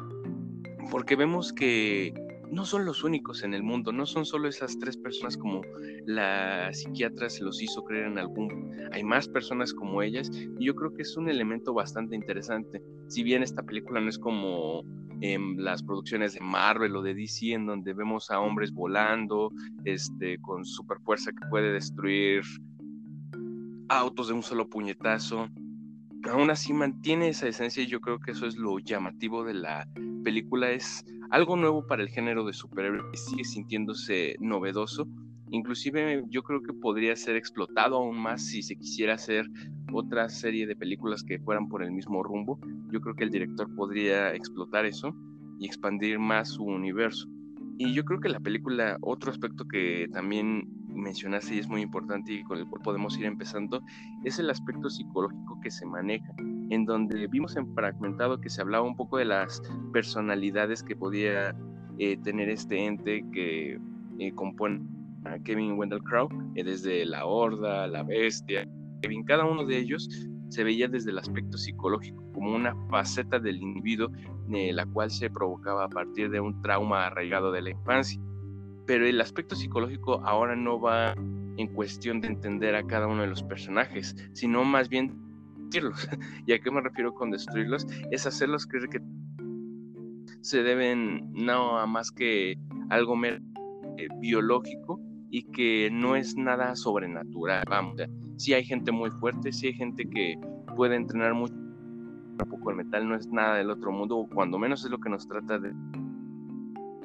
Porque 0.91 1.15
vemos 1.15 1.51
que 1.51 2.13
no 2.51 2.65
son 2.65 2.85
los 2.85 3.03
únicos 3.03 3.43
en 3.43 3.53
el 3.53 3.63
mundo, 3.63 3.91
no 3.91 4.05
son 4.05 4.25
solo 4.25 4.47
esas 4.47 4.77
tres 4.79 4.97
personas 4.97 5.35
como 5.37 5.61
la 6.05 6.71
psiquiatra 6.73 7.29
se 7.29 7.43
los 7.43 7.61
hizo 7.61 7.83
creer 7.83 8.05
en 8.05 8.17
algún, 8.17 8.71
hay 8.91 9.03
más 9.03 9.27
personas 9.27 9.73
como 9.73 10.01
ellas 10.01 10.31
y 10.31 10.65
yo 10.65 10.75
creo 10.75 10.93
que 10.93 11.01
es 11.01 11.17
un 11.17 11.29
elemento 11.29 11.73
bastante 11.73 12.15
interesante. 12.15 12.81
Si 13.07 13.23
bien 13.23 13.43
esta 13.43 13.63
película 13.63 13.99
no 13.99 14.09
es 14.09 14.19
como 14.19 14.83
en 15.33 15.63
las 15.63 15.83
producciones 15.83 16.33
de 16.33 16.39
Marvel 16.41 16.95
o 16.95 17.01
de 17.01 17.13
DC, 17.13 17.53
en 17.53 17.65
donde 17.65 17.93
vemos 17.93 18.31
a 18.31 18.39
hombres 18.39 18.71
volando, 18.71 19.51
este, 19.83 20.37
con 20.39 20.65
super 20.65 20.99
fuerza 20.99 21.31
que 21.31 21.47
puede 21.49 21.71
destruir 21.71 22.43
autos 23.89 24.27
de 24.27 24.33
un 24.33 24.43
solo 24.43 24.69
puñetazo. 24.69 25.49
Aún 26.29 26.49
así 26.49 26.73
mantiene 26.73 27.29
esa 27.29 27.47
esencia 27.47 27.83
y 27.83 27.87
yo 27.87 28.01
creo 28.01 28.19
que 28.19 28.31
eso 28.31 28.45
es 28.45 28.57
lo 28.57 28.79
llamativo 28.79 29.43
de 29.43 29.53
la 29.53 29.87
película. 30.23 30.71
Es 30.71 31.05
algo 31.29 31.55
nuevo 31.55 31.85
para 31.85 32.03
el 32.03 32.09
género 32.09 32.45
de 32.45 32.53
superhéroes, 32.53 33.25
sigue 33.25 33.43
sintiéndose 33.43 34.35
novedoso. 34.39 35.07
Inclusive 35.51 36.23
yo 36.29 36.43
creo 36.43 36.61
que 36.61 36.73
podría 36.73 37.15
ser 37.15 37.35
explotado 37.35 37.97
aún 37.97 38.17
más 38.17 38.45
si 38.45 38.61
se 38.61 38.75
quisiera 38.75 39.13
hacer 39.13 39.45
otra 39.93 40.27
serie 40.29 40.65
de 40.65 40.75
películas 40.75 41.23
que 41.23 41.39
fueran 41.39 41.67
por 41.67 41.83
el 41.83 41.91
mismo 41.91 42.23
rumbo. 42.23 42.59
Yo 42.91 42.99
creo 43.01 43.15
que 43.15 43.23
el 43.23 43.29
director 43.29 43.73
podría 43.75 44.33
explotar 44.33 44.85
eso 44.85 45.15
y 45.59 45.67
expandir 45.67 46.19
más 46.19 46.49
su 46.49 46.63
universo. 46.63 47.27
Y 47.77 47.93
yo 47.93 48.05
creo 48.05 48.19
que 48.19 48.29
la 48.29 48.39
película, 48.39 48.97
otro 49.01 49.31
aspecto 49.31 49.65
que 49.67 50.07
también 50.13 50.63
mencionaste 50.87 51.55
y 51.55 51.59
es 51.59 51.67
muy 51.67 51.81
importante 51.81 52.33
y 52.33 52.43
con 52.43 52.57
el 52.57 52.65
cual 52.67 52.81
podemos 52.81 53.17
ir 53.19 53.25
empezando, 53.25 53.81
es 54.23 54.39
el 54.39 54.49
aspecto 54.49 54.89
psicológico 54.89 55.59
que 55.61 55.69
se 55.69 55.85
maneja, 55.85 56.33
en 56.69 56.85
donde 56.85 57.27
vimos 57.27 57.55
en 57.57 57.73
fragmentado 57.75 58.39
que 58.39 58.49
se 58.49 58.61
hablaba 58.61 58.87
un 58.87 58.95
poco 58.95 59.17
de 59.17 59.25
las 59.25 59.61
personalidades 59.91 60.83
que 60.83 60.95
podía 60.95 61.53
eh, 61.99 62.17
tener 62.23 62.49
este 62.49 62.85
ente 62.85 63.25
que 63.33 63.77
eh, 64.19 64.31
compone 64.33 64.81
a 65.25 65.39
Kevin 65.39 65.73
Wendell 65.77 66.03
Crow, 66.03 66.29
eh, 66.55 66.63
desde 66.63 67.05
la 67.05 67.25
horda, 67.25 67.87
la 67.87 68.03
bestia, 68.03 68.67
en 69.01 69.23
cada 69.23 69.45
uno 69.45 69.65
de 69.65 69.77
ellos 69.77 70.09
se 70.49 70.63
veía 70.63 70.87
desde 70.87 71.11
el 71.11 71.19
aspecto 71.19 71.57
psicológico 71.57 72.23
como 72.33 72.55
una 72.55 72.75
faceta 72.89 73.39
del 73.39 73.61
individuo 73.61 74.09
la 74.47 74.85
cual 74.85 75.09
se 75.09 75.29
provocaba 75.29 75.85
a 75.85 75.89
partir 75.89 76.29
de 76.29 76.39
un 76.39 76.61
trauma 76.61 77.07
arraigado 77.07 77.51
de 77.51 77.61
la 77.61 77.71
infancia. 77.71 78.21
Pero 78.85 79.07
el 79.07 79.19
aspecto 79.19 79.55
psicológico 79.55 80.21
ahora 80.23 80.55
no 80.55 80.79
va 80.79 81.15
en 81.57 81.67
cuestión 81.73 82.21
de 82.21 82.27
entender 82.27 82.75
a 82.75 82.85
cada 82.85 83.07
uno 83.07 83.23
de 83.23 83.27
los 83.27 83.41
personajes, 83.43 84.15
sino 84.33 84.63
más 84.63 84.87
bien 84.89 85.17
destruirlos. 85.57 86.07
¿Y 86.45 86.53
a 86.53 86.59
qué 86.59 86.71
me 86.71 86.81
refiero 86.81 87.13
con 87.13 87.31
destruirlos? 87.31 87.87
Es 88.11 88.27
hacerlos 88.27 88.67
creer 88.67 88.89
que 88.89 88.99
se 90.41 90.61
deben 90.61 91.31
no 91.33 91.79
a 91.79 91.87
más 91.87 92.11
que 92.11 92.55
algo 92.89 93.15
eh, 93.25 94.07
biológico 94.19 94.99
y 95.29 95.43
que 95.43 95.89
no 95.91 96.15
es 96.15 96.35
nada 96.35 96.75
sobrenatural. 96.75 97.63
Vamos, 97.69 98.01
si 98.37 98.53
hay 98.53 98.63
gente 98.63 98.91
muy 98.91 99.09
fuerte, 99.11 99.51
si 99.51 99.67
hay 99.67 99.73
gente 99.73 100.07
que 100.07 100.35
puede 100.75 100.95
entrenar 100.95 101.33
mucho, 101.33 101.53
tampoco 102.37 102.69
el 102.71 102.77
metal 102.77 103.07
no 103.07 103.15
es 103.15 103.27
nada 103.27 103.57
del 103.57 103.69
otro 103.69 103.91
mundo, 103.91 104.17
o 104.17 104.27
cuando 104.27 104.57
menos 104.57 104.83
es 104.83 104.91
lo 104.91 104.99
que 104.99 105.09
nos 105.09 105.27
trata 105.27 105.57
de 105.57 105.73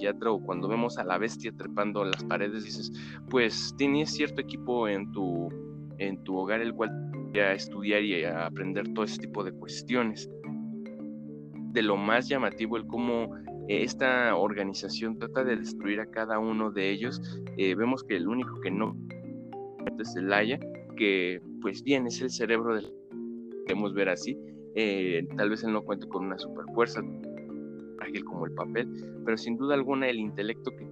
psiquiatra 0.00 0.30
o 0.30 0.40
cuando 0.40 0.68
vemos 0.68 0.98
a 0.98 1.04
la 1.04 1.18
bestia 1.18 1.52
trepando 1.52 2.04
las 2.04 2.24
paredes, 2.24 2.64
dices, 2.64 2.92
pues 3.28 3.74
tienes 3.76 4.10
cierto 4.10 4.40
equipo 4.40 4.88
en 4.88 5.10
tu, 5.12 5.48
en 5.98 6.22
tu 6.24 6.36
hogar 6.36 6.60
el 6.60 6.74
cual 6.74 6.90
a 7.38 7.52
estudiar 7.52 8.02
y 8.02 8.24
a 8.24 8.46
aprender 8.46 8.92
todo 8.92 9.04
ese 9.04 9.18
tipo 9.18 9.44
de 9.44 9.52
cuestiones. 9.52 10.28
De 11.72 11.82
lo 11.82 11.96
más 11.96 12.28
llamativo 12.28 12.76
el 12.76 12.86
cómo 12.86 13.30
esta 13.70 14.34
organización 14.34 15.16
trata 15.18 15.44
de 15.44 15.56
destruir 15.56 16.00
a 16.00 16.06
cada 16.10 16.38
uno 16.40 16.72
de 16.72 16.90
ellos. 16.90 17.20
Eh, 17.56 17.76
vemos 17.76 18.02
que 18.02 18.16
el 18.16 18.26
único 18.26 18.60
que 18.60 18.70
no 18.70 18.96
es 19.98 20.16
el 20.16 20.32
Aya, 20.32 20.58
que 20.96 21.40
pues 21.60 21.82
bien 21.82 22.06
es 22.06 22.20
el 22.20 22.30
cerebro 22.30 22.74
del 22.74 22.92
podemos 23.66 23.94
ver 23.94 24.08
así. 24.08 24.36
Eh, 24.74 25.26
tal 25.36 25.50
vez 25.50 25.62
él 25.62 25.72
no 25.72 25.82
cuente 25.82 26.08
con 26.08 26.26
una 26.26 26.38
super 26.38 26.64
fuerza 26.74 27.00
ágil 28.00 28.24
como 28.24 28.46
el 28.46 28.52
papel, 28.52 28.88
pero 29.24 29.36
sin 29.36 29.56
duda 29.56 29.74
alguna 29.74 30.08
el 30.08 30.18
intelecto 30.18 30.72
que 30.72 30.90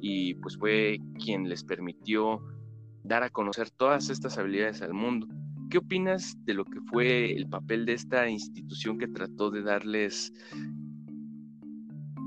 y 0.00 0.34
pues 0.34 0.58
fue 0.58 0.98
quien 1.24 1.48
les 1.48 1.64
permitió 1.64 2.42
dar 3.02 3.22
a 3.22 3.30
conocer 3.30 3.70
todas 3.70 4.10
estas 4.10 4.36
habilidades 4.36 4.82
al 4.82 4.92
mundo. 4.92 5.26
¿Qué 5.70 5.78
opinas 5.78 6.36
de 6.44 6.54
lo 6.54 6.64
que 6.64 6.80
fue 6.82 7.32
el 7.32 7.48
papel 7.48 7.86
de 7.86 7.94
esta 7.94 8.28
institución 8.28 8.98
que 8.98 9.08
trató 9.08 9.50
de 9.50 9.62
darles 9.62 10.32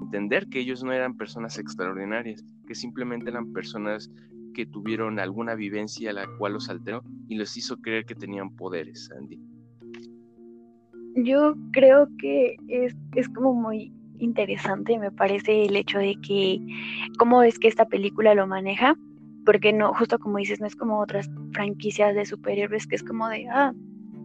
entender 0.01 0.47
que 0.47 0.59
ellos 0.59 0.83
no 0.83 0.91
eran 0.91 1.15
personas 1.15 1.57
extraordinarias, 1.57 2.43
que 2.67 2.75
simplemente 2.75 3.29
eran 3.29 3.53
personas 3.53 4.11
que 4.53 4.65
tuvieron 4.65 5.19
alguna 5.19 5.55
vivencia 5.55 6.11
la 6.11 6.25
cual 6.37 6.53
los 6.53 6.69
alteró 6.69 7.03
y 7.27 7.37
les 7.37 7.55
hizo 7.55 7.77
creer 7.77 8.05
que 8.05 8.15
tenían 8.15 8.49
poderes, 8.55 9.09
Andy? 9.17 9.39
Yo 11.15 11.55
creo 11.71 12.07
que 12.17 12.57
es, 12.67 12.95
es 13.15 13.29
como 13.29 13.53
muy 13.53 13.93
interesante, 14.17 14.97
me 14.99 15.11
parece 15.11 15.65
el 15.65 15.75
hecho 15.75 15.99
de 15.99 16.15
que 16.27 16.59
cómo 17.17 17.43
es 17.43 17.57
que 17.59 17.67
esta 17.67 17.85
película 17.85 18.33
lo 18.33 18.47
maneja, 18.47 18.95
porque 19.49 19.73
no, 19.73 19.95
justo 19.95 20.19
como 20.19 20.37
dices, 20.37 20.61
no 20.61 20.67
es 20.67 20.75
como 20.75 20.99
otras 20.99 21.27
franquicias 21.53 22.13
de 22.13 22.23
superhéroes 22.23 22.85
que 22.85 22.95
es 22.95 23.01
como 23.01 23.27
de, 23.29 23.47
ah, 23.49 23.73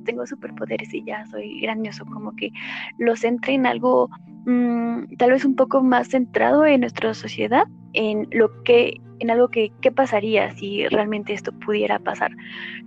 tengo 0.04 0.26
superpoderes 0.26 0.92
y 0.92 1.02
ya 1.02 1.24
soy 1.24 1.62
grandioso, 1.62 2.04
como 2.04 2.36
que 2.36 2.50
lo 2.98 3.16
centra 3.16 3.54
en 3.54 3.64
algo 3.64 4.10
mm, 4.44 5.16
tal 5.16 5.30
vez 5.30 5.46
un 5.46 5.56
poco 5.56 5.82
más 5.82 6.08
centrado 6.08 6.66
en 6.66 6.82
nuestra 6.82 7.14
sociedad, 7.14 7.64
en 7.94 8.28
lo 8.32 8.62
que, 8.64 9.00
en 9.20 9.30
algo 9.30 9.48
que, 9.48 9.72
¿qué 9.80 9.90
pasaría 9.90 10.50
si 10.56 10.86
realmente 10.88 11.32
esto 11.32 11.52
pudiera 11.52 11.98
pasar? 11.98 12.32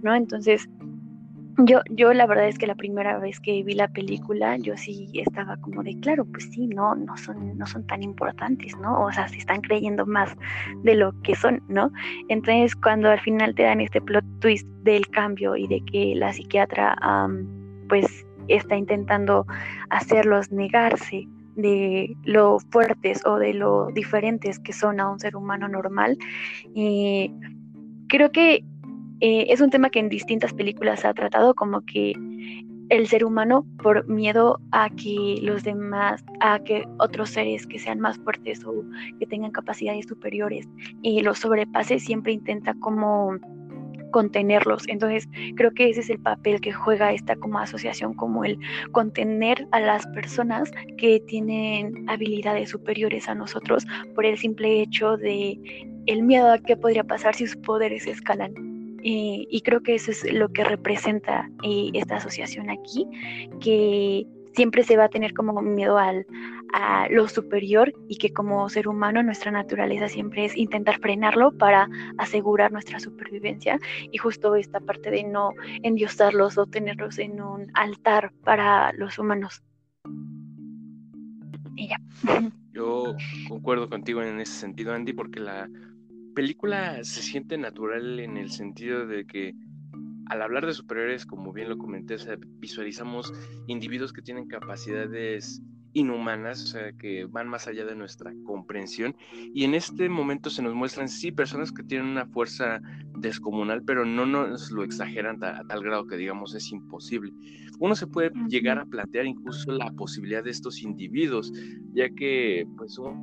¿No? 0.03 0.13
Entonces, 0.13 0.69
yo, 1.57 1.81
yo 1.89 2.13
la 2.13 2.27
verdad 2.27 2.47
es 2.47 2.57
que 2.57 2.67
la 2.67 2.75
primera 2.75 3.17
vez 3.17 3.39
que 3.39 3.63
vi 3.63 3.73
la 3.73 3.87
película, 3.87 4.57
yo 4.57 4.77
sí 4.77 5.09
estaba 5.13 5.57
como 5.57 5.83
de, 5.83 5.99
claro, 5.99 6.25
pues 6.25 6.49
sí, 6.51 6.67
no, 6.67 6.93
no 6.95 7.17
son, 7.17 7.57
no 7.57 7.65
son 7.65 7.85
tan 7.87 8.03
importantes, 8.03 8.77
¿no? 8.77 9.03
O 9.03 9.11
sea, 9.11 9.27
se 9.27 9.37
están 9.37 9.61
creyendo 9.61 10.05
más 10.05 10.35
de 10.83 10.95
lo 10.95 11.19
que 11.23 11.35
son, 11.35 11.63
¿no? 11.67 11.91
Entonces, 12.29 12.75
cuando 12.75 13.09
al 13.09 13.19
final 13.21 13.55
te 13.55 13.63
dan 13.63 13.81
este 13.81 13.99
plot 14.01 14.25
twist 14.39 14.67
del 14.83 15.07
cambio 15.07 15.55
y 15.55 15.67
de 15.67 15.81
que 15.91 16.13
la 16.15 16.31
psiquiatra, 16.31 16.95
pues, 17.89 18.25
está 18.47 18.77
intentando 18.77 19.45
hacerlos 19.89 20.51
negarse 20.51 21.27
de 21.55 22.15
lo 22.23 22.59
fuertes 22.71 23.25
o 23.25 23.37
de 23.37 23.55
lo 23.55 23.87
diferentes 23.87 24.59
que 24.59 24.73
son 24.73 24.99
a 24.99 25.09
un 25.09 25.19
ser 25.19 25.35
humano 25.35 25.67
normal, 25.67 26.17
eh, 26.75 27.31
creo 28.07 28.31
que 28.31 28.63
eh, 29.19 29.47
es 29.49 29.61
un 29.61 29.69
tema 29.69 29.89
que 29.89 29.99
en 29.99 30.09
distintas 30.09 30.53
películas 30.53 31.01
se 31.01 31.07
ha 31.07 31.13
tratado 31.13 31.55
como 31.55 31.81
que 31.81 32.13
el 32.89 33.07
ser 33.07 33.25
humano 33.25 33.65
por 33.81 34.07
miedo 34.07 34.59
a 34.71 34.89
que 34.89 35.39
los 35.41 35.63
demás, 35.63 36.23
a 36.39 36.59
que 36.59 36.85
otros 36.99 37.31
seres 37.31 37.67
que 37.67 37.79
sean 37.79 37.99
más 37.99 38.17
fuertes 38.19 38.63
o 38.65 38.83
que 39.19 39.25
tengan 39.25 39.51
capacidades 39.51 40.05
superiores 40.07 40.67
y 41.01 41.21
los 41.21 41.39
sobrepase, 41.39 41.99
siempre 41.99 42.33
intenta 42.33 42.73
como 42.75 43.37
contenerlos. 44.11 44.83
Entonces, 44.87 45.27
creo 45.55 45.71
que 45.73 45.89
ese 45.89 45.99
es 45.99 46.09
el 46.09 46.19
papel 46.19 46.61
que 46.61 46.71
juega 46.71 47.11
esta 47.11 47.35
como 47.35 47.59
asociación, 47.59 48.13
como 48.13 48.45
el 48.45 48.57
contener 48.91 49.67
a 49.71 49.81
las 49.81 50.07
personas 50.07 50.71
que 50.97 51.19
tienen 51.27 52.09
habilidades 52.09 52.69
superiores 52.69 53.27
a 53.27 53.35
nosotros 53.35 53.85
por 54.15 54.25
el 54.25 54.37
simple 54.37 54.81
hecho 54.81 55.17
de 55.17 55.59
el 56.05 56.23
miedo 56.23 56.51
a 56.51 56.57
qué 56.57 56.77
podría 56.77 57.03
pasar 57.03 57.35
si 57.35 57.47
sus 57.47 57.57
poderes 57.57 58.07
escalan. 58.07 58.76
Eh, 59.03 59.45
y 59.49 59.61
creo 59.61 59.81
que 59.81 59.95
eso 59.95 60.11
es 60.11 60.31
lo 60.31 60.49
que 60.49 60.63
representa 60.63 61.49
eh, 61.63 61.91
esta 61.93 62.17
asociación 62.17 62.69
aquí, 62.69 63.05
que 63.61 64.25
siempre 64.53 64.83
se 64.83 64.97
va 64.97 65.05
a 65.05 65.09
tener 65.09 65.33
como 65.33 65.61
miedo 65.61 65.99
al, 65.99 66.25
a 66.73 67.07
lo 67.09 67.27
superior 67.27 67.93
y 68.07 68.17
que 68.17 68.33
como 68.33 68.67
ser 68.69 68.87
humano 68.87 69.21
nuestra 69.21 69.51
naturaleza 69.51 70.09
siempre 70.09 70.45
es 70.45 70.57
intentar 70.57 70.99
frenarlo 70.99 71.51
para 71.51 71.87
asegurar 72.17 72.71
nuestra 72.71 72.99
supervivencia 72.99 73.79
y 74.11 74.17
justo 74.17 74.55
esta 74.55 74.79
parte 74.79 75.11
de 75.11 75.23
no 75.23 75.51
endiosarlos 75.83 76.57
o 76.57 76.65
tenerlos 76.65 77.19
en 77.19 77.39
un 77.39 77.71
altar 77.75 78.31
para 78.43 78.93
los 78.93 79.19
humanos. 79.19 79.61
Y 81.75 81.89
ya. 81.89 81.97
Yo 82.73 83.15
concuerdo 83.47 83.89
contigo 83.89 84.23
en 84.23 84.39
ese 84.39 84.53
sentido, 84.53 84.93
Andy, 84.93 85.13
porque 85.13 85.39
la 85.39 85.69
película 86.37 87.03
se 87.03 87.23
siente 87.23 87.57
natural 87.57 88.19
en 88.19 88.37
el 88.37 88.51
sentido 88.51 89.07
de 89.07 89.25
que 89.25 89.55
al 90.27 90.43
hablar 90.43 90.67
de 90.67 90.73
superhéroes, 90.73 91.25
como 91.25 91.51
bien 91.51 91.67
lo 91.67 91.79
comenté, 91.79 92.15
visualizamos 92.59 93.33
individuos 93.65 94.13
que 94.13 94.21
tienen 94.21 94.47
capacidades 94.47 95.63
inhumanas, 95.93 96.63
o 96.63 96.67
sea, 96.67 96.93
que 96.93 97.25
van 97.25 97.47
más 97.47 97.67
allá 97.67 97.85
de 97.85 97.95
nuestra 97.95 98.31
comprensión. 98.45 99.15
Y 99.33 99.63
en 99.63 99.73
este 99.73 100.09
momento 100.09 100.51
se 100.51 100.61
nos 100.61 100.75
muestran, 100.75 101.09
sí, 101.09 101.31
personas 101.31 101.71
que 101.71 101.81
tienen 101.81 102.05
una 102.05 102.27
fuerza 102.27 102.81
descomunal, 103.17 103.81
pero 103.81 104.05
no 104.05 104.27
nos 104.27 104.69
lo 104.69 104.83
exageran 104.83 105.43
a, 105.43 105.63
tal 105.63 105.81
grado 105.81 106.05
que 106.05 106.17
digamos 106.17 106.53
es 106.53 106.71
imposible. 106.71 107.33
Uno 107.79 107.95
se 107.95 108.05
puede 108.05 108.29
llegar 108.47 108.77
a 108.77 108.85
plantear 108.85 109.25
incluso 109.25 109.71
la 109.71 109.89
posibilidad 109.93 110.43
de 110.43 110.51
estos 110.51 110.83
individuos, 110.83 111.51
ya 111.93 112.07
que 112.11 112.67
pues 112.77 112.93
son 112.93 113.17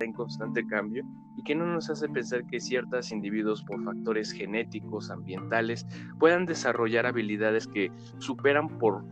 en 0.00 0.14
constante 0.14 0.64
cambio 0.66 1.04
y 1.38 1.42
que 1.44 1.54
no 1.54 1.64
nos 1.64 1.88
hace 1.88 2.08
pensar 2.08 2.44
que 2.46 2.58
ciertos 2.58 3.12
individuos 3.12 3.62
por 3.62 3.82
factores 3.84 4.32
genéticos, 4.32 5.08
ambientales, 5.08 5.86
puedan 6.18 6.46
desarrollar 6.46 7.06
habilidades 7.06 7.68
que 7.68 7.92
superan 8.18 8.68
por 8.78 9.04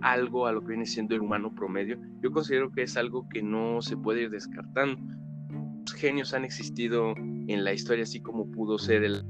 algo 0.00 0.46
a 0.46 0.52
lo 0.52 0.62
que 0.62 0.68
viene 0.68 0.86
siendo 0.86 1.14
el 1.14 1.20
humano 1.20 1.54
promedio. 1.54 1.98
Yo 2.22 2.30
considero 2.32 2.72
que 2.72 2.84
es 2.84 2.96
algo 2.96 3.28
que 3.28 3.42
no 3.42 3.82
se 3.82 3.98
puede 3.98 4.22
ir 4.22 4.30
descartando. 4.30 5.02
Los 5.80 5.92
genios 5.92 6.32
han 6.32 6.46
existido 6.46 7.12
en 7.14 7.62
la 7.62 7.74
historia, 7.74 8.04
así 8.04 8.22
como 8.22 8.50
pudo 8.50 8.78
ser 8.78 9.22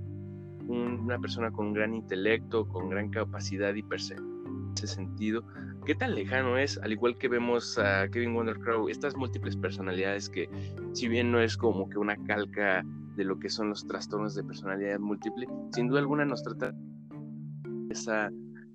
una 0.68 1.18
persona 1.18 1.50
con 1.50 1.72
gran 1.72 1.94
intelecto, 1.94 2.68
con 2.68 2.90
gran 2.90 3.10
capacidad 3.10 3.74
y 3.74 3.82
percepción 3.82 4.30
en 4.68 4.74
ese 4.74 4.86
sentido, 4.86 5.42
qué 5.84 5.94
tan 5.94 6.14
lejano 6.14 6.58
es, 6.58 6.78
al 6.78 6.92
igual 6.92 7.16
que 7.18 7.28
vemos 7.28 7.78
a 7.78 8.08
Kevin 8.08 8.34
Wonder 8.34 8.58
Crow, 8.58 8.88
estas 8.88 9.16
múltiples 9.16 9.56
personalidades 9.56 10.28
que, 10.28 10.48
si 10.92 11.08
bien 11.08 11.32
no 11.32 11.40
es 11.40 11.56
como 11.56 11.88
que 11.88 11.98
una 11.98 12.16
calca 12.24 12.84
de 13.16 13.24
lo 13.24 13.38
que 13.38 13.48
son 13.48 13.70
los 13.70 13.86
trastornos 13.86 14.34
de 14.34 14.44
personalidad 14.44 14.98
múltiple, 14.98 15.46
sin 15.72 15.88
duda 15.88 16.00
alguna 16.00 16.24
nos 16.24 16.42
trata 16.42 16.74
esa, 17.90 18.30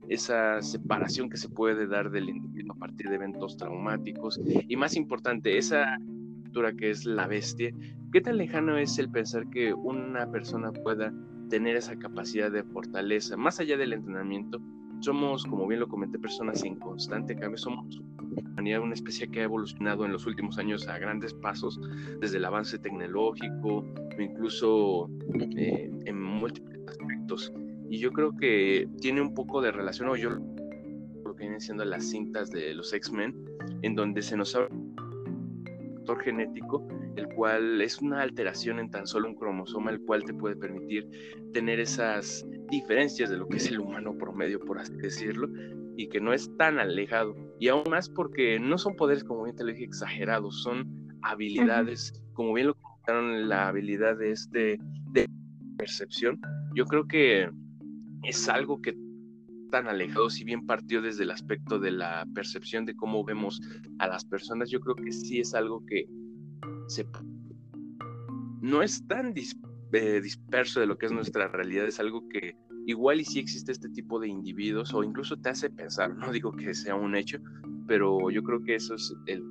esa 0.09 0.61
separación 0.61 1.29
que 1.29 1.37
se 1.37 1.49
puede 1.49 1.87
dar 1.87 2.11
del 2.11 2.29
individuo 2.29 2.73
a 2.75 2.79
partir 2.79 3.09
de 3.09 3.15
eventos 3.15 3.57
traumáticos. 3.57 4.39
Y 4.45 4.75
más 4.75 4.95
importante, 4.95 5.57
esa 5.57 5.97
cultura 6.43 6.73
que 6.73 6.89
es 6.89 7.05
la 7.05 7.27
bestia, 7.27 7.71
qué 8.11 8.21
tan 8.21 8.37
lejano 8.37 8.77
es 8.77 8.97
el 8.99 9.09
pensar 9.09 9.49
que 9.49 9.73
una 9.73 10.29
persona 10.31 10.71
pueda 10.71 11.13
tener 11.49 11.75
esa 11.75 11.95
capacidad 11.97 12.51
de 12.51 12.63
fortaleza, 12.63 13.37
más 13.37 13.59
allá 13.59 13.77
del 13.77 13.93
entrenamiento, 13.93 14.59
somos, 15.05 15.45
como 15.45 15.67
bien 15.67 15.79
lo 15.79 15.87
comenté, 15.87 16.17
personas 16.19 16.63
en 16.63 16.75
constante 16.75 17.35
cambio. 17.35 17.57
Somos 17.57 18.01
una 18.57 18.93
especie 18.95 19.27
que 19.27 19.41
ha 19.41 19.43
evolucionado 19.43 20.05
en 20.05 20.11
los 20.11 20.25
últimos 20.25 20.57
años 20.57 20.87
a 20.87 20.97
grandes 20.97 21.33
pasos, 21.35 21.79
desde 22.19 22.37
el 22.37 22.45
avance 22.45 22.79
tecnológico 22.79 23.85
incluso 24.17 25.07
eh, 25.57 25.91
en 26.05 26.21
múltiples 26.21 26.79
aspectos. 26.87 27.53
Y 27.89 27.99
yo 27.99 28.11
creo 28.11 28.35
que 28.35 28.89
tiene 28.99 29.21
un 29.21 29.35
poco 29.35 29.61
de 29.61 29.71
relación, 29.71 30.09
o 30.09 30.15
yo 30.15 30.31
lo 30.31 31.35
que 31.35 31.43
vienen 31.43 31.61
siendo 31.61 31.85
las 31.85 32.09
cintas 32.09 32.49
de 32.49 32.73
los 32.73 32.91
X-Men, 32.91 33.35
en 33.83 33.93
donde 33.93 34.23
se 34.23 34.35
nos 34.35 34.55
habla 34.55 34.69
factor 36.05 36.23
genético, 36.23 36.87
el 37.15 37.27
cual 37.29 37.81
es 37.81 37.99
una 37.99 38.21
alteración 38.21 38.79
en 38.79 38.91
tan 38.91 39.07
solo 39.07 39.27
un 39.27 39.35
cromosoma, 39.35 39.89
el 39.89 40.01
cual 40.01 40.23
te 40.23 40.33
puede 40.33 40.55
permitir 40.55 41.09
tener 41.51 41.79
esas 41.79 42.45
diferencias 42.69 43.29
de 43.29 43.37
lo 43.37 43.47
que 43.47 43.57
es 43.57 43.67
el 43.67 43.79
humano 43.79 44.17
promedio, 44.17 44.59
por 44.59 44.79
así 44.79 44.95
decirlo, 44.95 45.49
y 45.97 46.07
que 46.09 46.19
no 46.19 46.33
es 46.33 46.49
tan 46.57 46.79
alejado. 46.79 47.35
Y 47.59 47.67
aún 47.69 47.83
más 47.89 48.09
porque 48.09 48.59
no 48.59 48.77
son 48.77 48.95
poderes, 48.95 49.23
como 49.23 49.43
bien 49.43 49.55
te 49.55 49.63
lo 49.63 49.71
dije, 49.71 49.85
exagerados, 49.85 50.61
son 50.63 51.09
habilidades, 51.21 52.13
como 52.33 52.53
bien 52.53 52.67
lo 52.67 52.75
comentaron, 52.75 53.49
la 53.49 53.67
habilidad 53.67 54.17
de 54.17 54.31
este 54.31 54.79
de 55.11 55.27
percepción. 55.77 56.39
Yo 56.73 56.85
creo 56.85 57.07
que 57.07 57.49
es 58.23 58.49
algo 58.49 58.81
que 58.81 58.95
tan 59.71 59.87
alejado, 59.87 60.29
si 60.29 60.43
bien 60.43 60.65
partió 60.65 61.01
desde 61.01 61.23
el 61.23 61.31
aspecto 61.31 61.79
de 61.79 61.91
la 61.91 62.25
percepción 62.33 62.85
de 62.85 62.95
cómo 62.95 63.23
vemos 63.23 63.59
a 63.99 64.07
las 64.07 64.23
personas, 64.25 64.69
yo 64.69 64.79
creo 64.79 64.95
que 64.95 65.11
sí 65.11 65.39
es 65.39 65.53
algo 65.53 65.85
que 65.85 66.05
se, 66.87 67.05
no 68.61 68.81
es 68.81 69.05
tan 69.07 69.33
eh, 69.93 70.21
disperso 70.21 70.79
de 70.79 70.87
lo 70.87 70.97
que 70.97 71.05
es 71.07 71.11
nuestra 71.11 71.47
realidad, 71.47 71.85
es 71.85 71.99
algo 71.99 72.27
que 72.29 72.57
igual 72.85 73.21
y 73.21 73.25
si 73.25 73.39
existe 73.39 73.71
este 73.71 73.89
tipo 73.89 74.19
de 74.19 74.27
individuos 74.27 74.93
o 74.93 75.03
incluso 75.03 75.37
te 75.37 75.49
hace 75.49 75.69
pensar, 75.69 76.15
no 76.15 76.31
digo 76.31 76.51
que 76.51 76.73
sea 76.73 76.95
un 76.95 77.15
hecho, 77.15 77.39
pero 77.87 78.29
yo 78.29 78.43
creo 78.43 78.61
que 78.63 78.75
eso 78.75 78.95
es 78.95 79.13
el, 79.27 79.43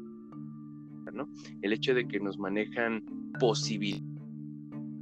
¿no? 1.12 1.28
El 1.62 1.72
hecho 1.72 1.94
de 1.94 2.06
que 2.06 2.18
nos 2.20 2.38
manejan 2.38 3.04
posibilidades 3.38 4.14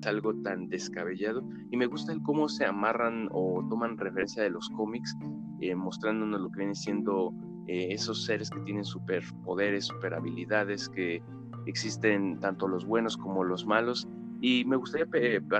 algo 0.06 0.34
tan 0.42 0.68
descabellado 0.68 1.42
y 1.70 1.76
me 1.76 1.86
gusta 1.86 2.12
el 2.12 2.22
cómo 2.22 2.48
se 2.48 2.64
amarran 2.64 3.28
o 3.32 3.64
toman 3.68 3.96
referencia 3.96 4.42
de 4.42 4.50
los 4.50 4.68
cómics 4.70 5.16
eh, 5.60 5.74
mostrándonos 5.74 6.40
lo 6.40 6.50
que 6.50 6.58
vienen 6.58 6.74
siendo 6.74 7.32
eh, 7.68 7.88
esos 7.90 8.24
seres 8.24 8.50
que 8.50 8.60
tienen 8.60 8.84
superpoderes, 8.84 9.86
super 9.86 10.14
habilidades, 10.14 10.88
que 10.88 11.22
existen 11.66 12.40
tanto 12.40 12.66
los 12.66 12.84
buenos 12.84 13.16
como 13.16 13.44
los 13.44 13.64
malos 13.66 14.08
y 14.42 14.64
me 14.64 14.74
gustaría 14.74 15.06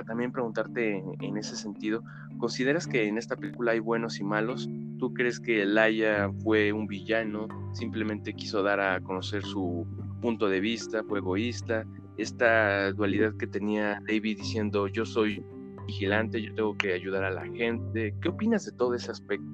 también 0.05 0.33
preguntarte 0.33 1.01
en, 1.21 1.37
ese 1.37 1.55
sentido, 1.55 2.03
¿consideras 2.37 2.85
que 2.85 3.07
en 3.07 3.17
esta 3.17 3.37
película 3.37 3.71
hay 3.71 3.79
buenos 3.79 4.19
y 4.19 4.25
malos? 4.25 4.69
¿Tú 4.99 5.13
crees 5.13 5.39
que 5.39 5.65
Laia 5.65 6.29
fue 6.43 6.73
un 6.73 6.85
villano, 6.85 7.47
simplemente 7.71 8.33
quiso 8.33 8.61
dar 8.61 8.81
a 8.81 8.99
conocer 8.99 9.41
su 9.43 9.87
punto 10.21 10.49
de 10.49 10.59
vista, 10.59 11.01
fue 11.05 11.19
egoísta? 11.19 11.85
Esta 12.17 12.91
dualidad 12.91 13.33
que 13.37 13.47
tenía 13.47 14.01
David 14.05 14.39
diciendo 14.39 14.89
yo 14.89 15.05
soy 15.05 15.41
vigilante, 15.87 16.41
yo 16.41 16.53
tengo 16.53 16.77
que 16.77 16.91
ayudar 16.91 17.23
a 17.23 17.31
la 17.31 17.45
gente. 17.45 18.13
¿Qué 18.21 18.27
opinas 18.27 18.65
de 18.65 18.73
todo 18.73 18.95
ese 18.95 19.11
aspecto? 19.11 19.47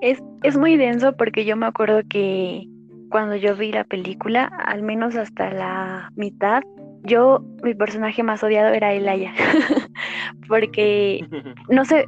Es, 0.00 0.22
es 0.42 0.56
muy 0.56 0.78
denso 0.78 1.14
porque 1.18 1.44
yo 1.44 1.54
me 1.54 1.66
acuerdo 1.66 2.00
que 2.08 2.66
cuando 3.10 3.36
yo 3.36 3.56
vi 3.56 3.72
la 3.72 3.84
película, 3.84 4.44
al 4.44 4.82
menos 4.82 5.16
hasta 5.16 5.50
la 5.52 6.10
mitad, 6.16 6.62
yo, 7.04 7.44
mi 7.62 7.74
personaje 7.74 8.22
más 8.22 8.42
odiado 8.42 8.72
era 8.74 8.92
Elaya, 8.92 9.32
porque 10.48 11.26
no 11.68 11.84
sé, 11.84 12.06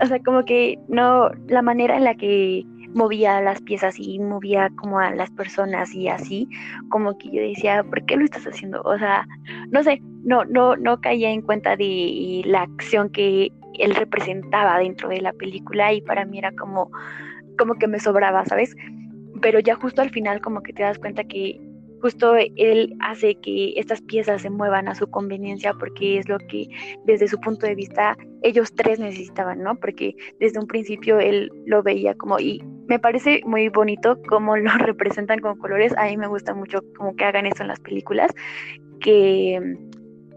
o 0.00 0.06
sea, 0.06 0.18
como 0.20 0.44
que 0.44 0.78
no, 0.88 1.30
la 1.48 1.62
manera 1.62 1.96
en 1.96 2.04
la 2.04 2.14
que 2.14 2.64
movía 2.94 3.40
las 3.40 3.60
piezas 3.62 3.96
y 3.98 4.18
movía 4.18 4.70
como 4.76 4.98
a 4.98 5.10
las 5.10 5.30
personas 5.30 5.94
y 5.94 6.08
así, 6.08 6.48
como 6.88 7.16
que 7.18 7.30
yo 7.30 7.42
decía, 7.42 7.84
¿por 7.84 8.04
qué 8.06 8.16
lo 8.16 8.24
estás 8.24 8.46
haciendo? 8.46 8.82
O 8.82 8.98
sea, 8.98 9.26
no 9.70 9.82
sé, 9.82 10.00
no, 10.24 10.44
no, 10.44 10.76
no 10.76 11.00
caía 11.00 11.30
en 11.30 11.42
cuenta 11.42 11.76
de 11.76 12.42
la 12.46 12.62
acción 12.62 13.10
que 13.10 13.52
él 13.78 13.94
representaba 13.94 14.78
dentro 14.78 15.08
de 15.08 15.20
la 15.20 15.32
película 15.32 15.92
y 15.92 16.00
para 16.00 16.24
mí 16.24 16.38
era 16.38 16.52
como, 16.52 16.90
como 17.58 17.74
que 17.74 17.86
me 17.86 18.00
sobraba, 18.00 18.44
¿sabes? 18.46 18.74
Pero 19.40 19.60
ya 19.60 19.74
justo 19.74 20.02
al 20.02 20.10
final 20.10 20.40
como 20.40 20.62
que 20.62 20.72
te 20.72 20.82
das 20.82 20.98
cuenta 20.98 21.24
que 21.24 21.60
justo 22.00 22.34
él 22.36 22.94
hace 23.00 23.34
que 23.36 23.74
estas 23.76 24.00
piezas 24.02 24.42
se 24.42 24.50
muevan 24.50 24.88
a 24.88 24.94
su 24.94 25.08
conveniencia 25.10 25.72
porque 25.74 26.18
es 26.18 26.28
lo 26.28 26.38
que 26.38 26.68
desde 27.04 27.28
su 27.28 27.38
punto 27.40 27.66
de 27.66 27.74
vista 27.74 28.16
ellos 28.42 28.72
tres 28.74 28.98
necesitaban, 28.98 29.62
¿no? 29.62 29.76
Porque 29.76 30.14
desde 30.38 30.60
un 30.60 30.66
principio 30.66 31.18
él 31.18 31.50
lo 31.66 31.82
veía 31.82 32.14
como 32.14 32.38
y 32.38 32.62
me 32.86 32.98
parece 32.98 33.42
muy 33.44 33.68
bonito 33.68 34.18
cómo 34.28 34.56
lo 34.56 34.70
representan 34.78 35.40
con 35.40 35.58
colores, 35.58 35.94
a 35.96 36.06
mí 36.06 36.16
me 36.16 36.28
gusta 36.28 36.54
mucho 36.54 36.80
como 36.96 37.14
que 37.16 37.24
hagan 37.24 37.46
eso 37.46 37.62
en 37.62 37.68
las 37.68 37.80
películas, 37.80 38.32
que 39.00 39.76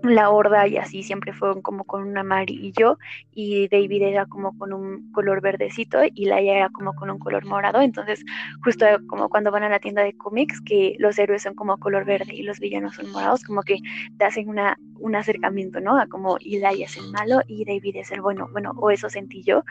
la 0.04 0.30
horda 0.30 0.68
y 0.68 0.78
así 0.78 1.04
siempre 1.04 1.34
fueron 1.34 1.62
como 1.62 1.84
con 1.84 2.04
un 2.04 2.18
amarillo 2.18 2.98
y 3.34 3.68
David 3.68 4.02
era 4.02 4.26
como 4.26 4.58
con 4.58 4.74
un 4.74 5.12
color 5.12 5.42
verdecito 5.42 6.00
y 6.14 6.26
Laia 6.26 6.58
era 6.58 6.70
como 6.70 6.94
con 6.94 7.10
un 7.10 7.20
color 7.20 7.46
morado. 7.46 7.82
Entonces, 7.82 8.24
justo 8.64 8.86
como 9.08 9.30
cuando 9.30 9.52
van 9.52 9.64
a 9.64 9.70
la 9.70 9.80
tienda 9.80 10.04
de 10.04 10.18
cómics, 10.18 10.60
que 10.62 10.96
los 11.00 11.20
héroes 11.20 11.44
son 11.44 11.56
como 11.56 11.78
color 11.78 12.06
verde 12.06 12.34
y 12.34 12.44
los 12.44 12.60
villanos 12.60 12.96
son 12.96 13.12
morados, 13.12 13.44
como 13.44 13.62
que 13.62 13.78
te 14.18 14.26
hacen 14.26 14.50
una, 14.50 14.78
un 15.00 15.16
acercamiento, 15.16 15.80
¿no? 15.80 16.00
A 16.00 16.08
como 16.08 16.38
y 16.40 16.60
Laia 16.60 16.86
es 16.86 16.98
el 16.98 17.12
malo 17.12 17.42
y 17.48 17.66
David 17.66 17.98
es 17.98 18.12
el 18.12 18.22
bueno. 18.22 18.48
Bueno, 18.52 18.72
o 18.78 18.90
eso 18.90 19.10
sentí 19.10 19.44
yo. 19.44 19.64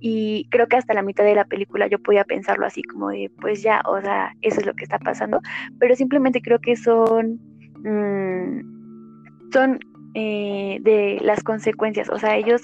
Y 0.00 0.48
creo 0.50 0.68
que 0.68 0.76
hasta 0.76 0.94
la 0.94 1.02
mitad 1.02 1.24
de 1.24 1.34
la 1.34 1.44
película 1.44 1.86
yo 1.86 1.98
podía 1.98 2.24
pensarlo 2.24 2.66
así 2.66 2.82
como 2.82 3.10
de, 3.10 3.30
pues 3.40 3.62
ya, 3.62 3.82
o 3.86 4.00
sea, 4.00 4.32
eso 4.42 4.60
es 4.60 4.66
lo 4.66 4.74
que 4.74 4.84
está 4.84 4.98
pasando. 4.98 5.40
Pero 5.78 5.94
simplemente 5.94 6.40
creo 6.40 6.60
que 6.60 6.76
son... 6.76 7.40
Mmm, 7.84 8.75
son 9.52 9.80
eh, 10.14 10.78
de 10.80 11.18
las 11.22 11.42
consecuencias, 11.42 12.08
o 12.08 12.18
sea, 12.18 12.36
ellos 12.36 12.62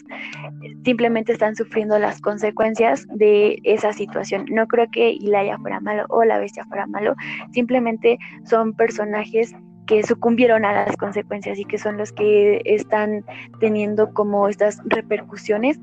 simplemente 0.84 1.32
están 1.32 1.54
sufriendo 1.54 1.98
las 1.98 2.20
consecuencias 2.22 3.06
de 3.08 3.58
esa 3.64 3.92
situación. 3.92 4.46
No 4.50 4.66
creo 4.66 4.86
que 4.90 5.10
Ilaya 5.10 5.58
fuera 5.58 5.78
malo 5.80 6.06
o 6.08 6.24
la 6.24 6.38
bestia 6.38 6.64
fuera 6.64 6.86
malo, 6.86 7.14
simplemente 7.52 8.18
son 8.44 8.72
personajes 8.72 9.54
que 9.86 10.02
sucumbieron 10.02 10.64
a 10.64 10.72
las 10.72 10.96
consecuencias 10.96 11.58
y 11.58 11.64
que 11.66 11.76
son 11.76 11.98
los 11.98 12.12
que 12.12 12.62
están 12.64 13.24
teniendo 13.60 14.14
como 14.14 14.48
estas 14.48 14.80
repercusiones 14.86 15.78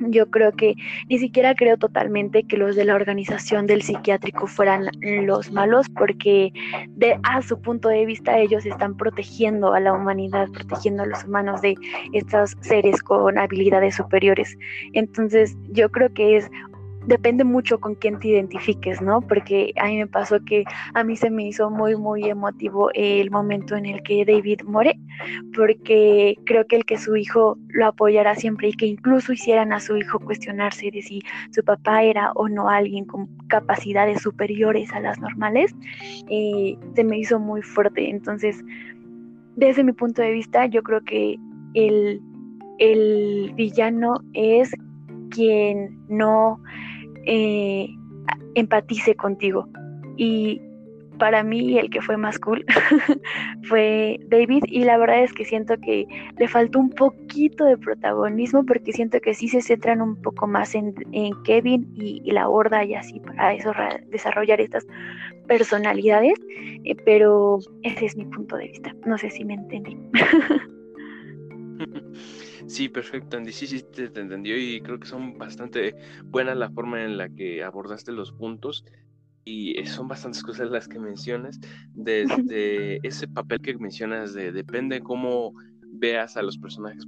yo 0.00 0.30
creo 0.30 0.52
que 0.52 0.74
ni 1.08 1.18
siquiera 1.18 1.54
creo 1.54 1.76
totalmente 1.76 2.44
que 2.44 2.56
los 2.56 2.76
de 2.76 2.84
la 2.84 2.94
organización 2.94 3.66
del 3.66 3.82
psiquiátrico 3.82 4.46
fueran 4.46 4.88
los 5.00 5.50
malos, 5.52 5.86
porque 5.90 6.52
de, 6.88 7.18
a 7.22 7.42
su 7.42 7.60
punto 7.60 7.88
de 7.88 8.06
vista 8.06 8.38
ellos 8.38 8.64
están 8.66 8.96
protegiendo 8.96 9.74
a 9.74 9.80
la 9.80 9.92
humanidad, 9.92 10.48
protegiendo 10.52 11.02
a 11.02 11.06
los 11.06 11.24
humanos 11.24 11.60
de 11.62 11.76
estos 12.12 12.56
seres 12.60 13.02
con 13.02 13.38
habilidades 13.38 13.96
superiores. 13.96 14.56
Entonces 14.92 15.56
yo 15.70 15.90
creo 15.90 16.12
que 16.12 16.36
es 16.36 16.50
depende 17.06 17.44
mucho 17.44 17.78
con 17.78 17.94
quién 17.94 18.18
te 18.18 18.28
identifiques, 18.28 19.00
¿no? 19.00 19.20
Porque 19.20 19.72
a 19.80 19.86
mí 19.86 19.96
me 19.96 20.06
pasó 20.06 20.44
que 20.44 20.64
a 20.94 21.04
mí 21.04 21.16
se 21.16 21.30
me 21.30 21.46
hizo 21.46 21.70
muy, 21.70 21.96
muy 21.96 22.28
emotivo 22.28 22.90
el 22.94 23.30
momento 23.30 23.76
en 23.76 23.86
el 23.86 24.02
que 24.02 24.24
David 24.24 24.62
muere, 24.64 24.98
porque 25.54 26.36
creo 26.44 26.66
que 26.66 26.76
el 26.76 26.84
que 26.84 26.98
su 26.98 27.16
hijo 27.16 27.56
lo 27.68 27.86
apoyara 27.86 28.34
siempre 28.34 28.68
y 28.68 28.72
que 28.72 28.86
incluso 28.86 29.32
hicieran 29.32 29.72
a 29.72 29.80
su 29.80 29.96
hijo 29.96 30.18
cuestionarse 30.18 30.90
de 30.90 31.02
si 31.02 31.22
su 31.50 31.64
papá 31.64 32.02
era 32.02 32.32
o 32.32 32.48
no 32.48 32.68
alguien 32.68 33.04
con 33.04 33.26
capacidades 33.48 34.22
superiores 34.22 34.92
a 34.92 35.00
las 35.00 35.18
normales, 35.20 35.74
eh, 36.28 36.76
se 36.94 37.04
me 37.04 37.18
hizo 37.18 37.38
muy 37.38 37.62
fuerte. 37.62 38.10
Entonces, 38.10 38.62
desde 39.56 39.82
mi 39.82 39.92
punto 39.92 40.22
de 40.22 40.32
vista, 40.32 40.66
yo 40.66 40.82
creo 40.82 41.02
que 41.02 41.36
el, 41.74 42.20
el 42.78 43.52
villano 43.54 44.20
es 44.34 44.72
quien 45.30 45.98
no 46.08 46.60
eh, 47.28 47.94
empatice 48.54 49.14
contigo. 49.14 49.68
Y 50.16 50.60
para 51.18 51.42
mí 51.42 51.78
el 51.78 51.90
que 51.90 52.00
fue 52.00 52.16
más 52.16 52.38
cool 52.38 52.64
fue 53.68 54.18
David 54.28 54.64
y 54.66 54.84
la 54.84 54.96
verdad 54.96 55.24
es 55.24 55.32
que 55.32 55.44
siento 55.44 55.76
que 55.78 56.06
le 56.38 56.48
faltó 56.48 56.78
un 56.78 56.90
poquito 56.90 57.64
de 57.64 57.76
protagonismo 57.76 58.64
porque 58.64 58.92
siento 58.92 59.20
que 59.20 59.34
sí 59.34 59.48
se 59.48 59.60
centran 59.60 60.00
un 60.00 60.16
poco 60.22 60.46
más 60.46 60.74
en, 60.74 60.94
Kevin 61.44 61.92
y, 61.94 62.30
la 62.30 62.48
horda 62.48 62.84
y 62.84 62.94
así 62.94 63.20
para 63.20 63.52
eso 63.52 63.72
desarrollar 64.10 64.60
estas 64.60 64.86
personalidades, 65.46 66.34
eh, 66.84 66.94
pero 67.04 67.58
ese 67.82 68.06
es 68.06 68.16
mi 68.16 68.24
punto 68.24 68.56
de 68.56 68.68
vista. 68.68 68.94
No 69.04 69.18
sé 69.18 69.30
si 69.30 69.44
me 69.44 69.54
entendí. 69.54 69.98
Sí, 72.66 72.88
perfecto, 72.88 73.36
Andy. 73.36 73.52
Sí, 73.52 73.66
sí, 73.66 73.82
te, 73.82 74.04
entendió 74.04 74.58
y 74.58 74.80
creo 74.80 74.98
que 74.98 75.06
son 75.06 75.38
bastante 75.38 75.94
buenas 76.24 76.56
la 76.56 76.70
forma 76.70 77.02
en 77.02 77.16
la 77.16 77.28
que 77.28 77.62
abordaste 77.62 78.12
los 78.12 78.32
puntos 78.32 78.84
y 79.44 79.82
son 79.86 80.08
bastantes 80.08 80.42
cosas 80.42 80.70
las 80.70 80.88
que 80.88 80.98
mencionas. 80.98 81.58
Desde 81.94 82.98
ese 83.02 83.28
papel 83.28 83.60
que 83.60 83.78
mencionas 83.78 84.34
de 84.34 84.52
depende 84.52 85.00
cómo 85.00 85.54
veas 85.92 86.36
a 86.36 86.42
los 86.42 86.58
personajes 86.58 87.06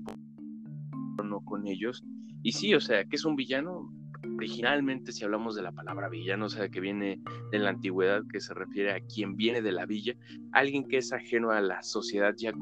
o 1.18 1.22
no 1.22 1.40
con 1.42 1.66
ellos. 1.66 2.02
Y 2.42 2.52
sí, 2.52 2.74
o 2.74 2.80
sea, 2.80 3.04
que 3.04 3.16
es 3.16 3.24
un 3.24 3.36
villano? 3.36 3.92
Originalmente, 4.36 5.12
si 5.12 5.24
hablamos 5.24 5.54
de 5.54 5.62
la 5.62 5.72
palabra 5.72 6.08
villano, 6.08 6.46
o 6.46 6.48
sea, 6.48 6.68
que 6.70 6.80
viene 6.80 7.20
de 7.52 7.58
la 7.58 7.70
antigüedad, 7.70 8.22
que 8.32 8.40
se 8.40 8.54
refiere 8.54 8.92
a 8.92 9.00
quien 9.00 9.36
viene 9.36 9.60
de 9.60 9.72
la 9.72 9.84
villa, 9.84 10.14
alguien 10.52 10.88
que 10.88 10.98
es 10.98 11.12
ajeno 11.12 11.50
a 11.50 11.60
la 11.60 11.82
sociedad 11.82 12.34
ya 12.36 12.52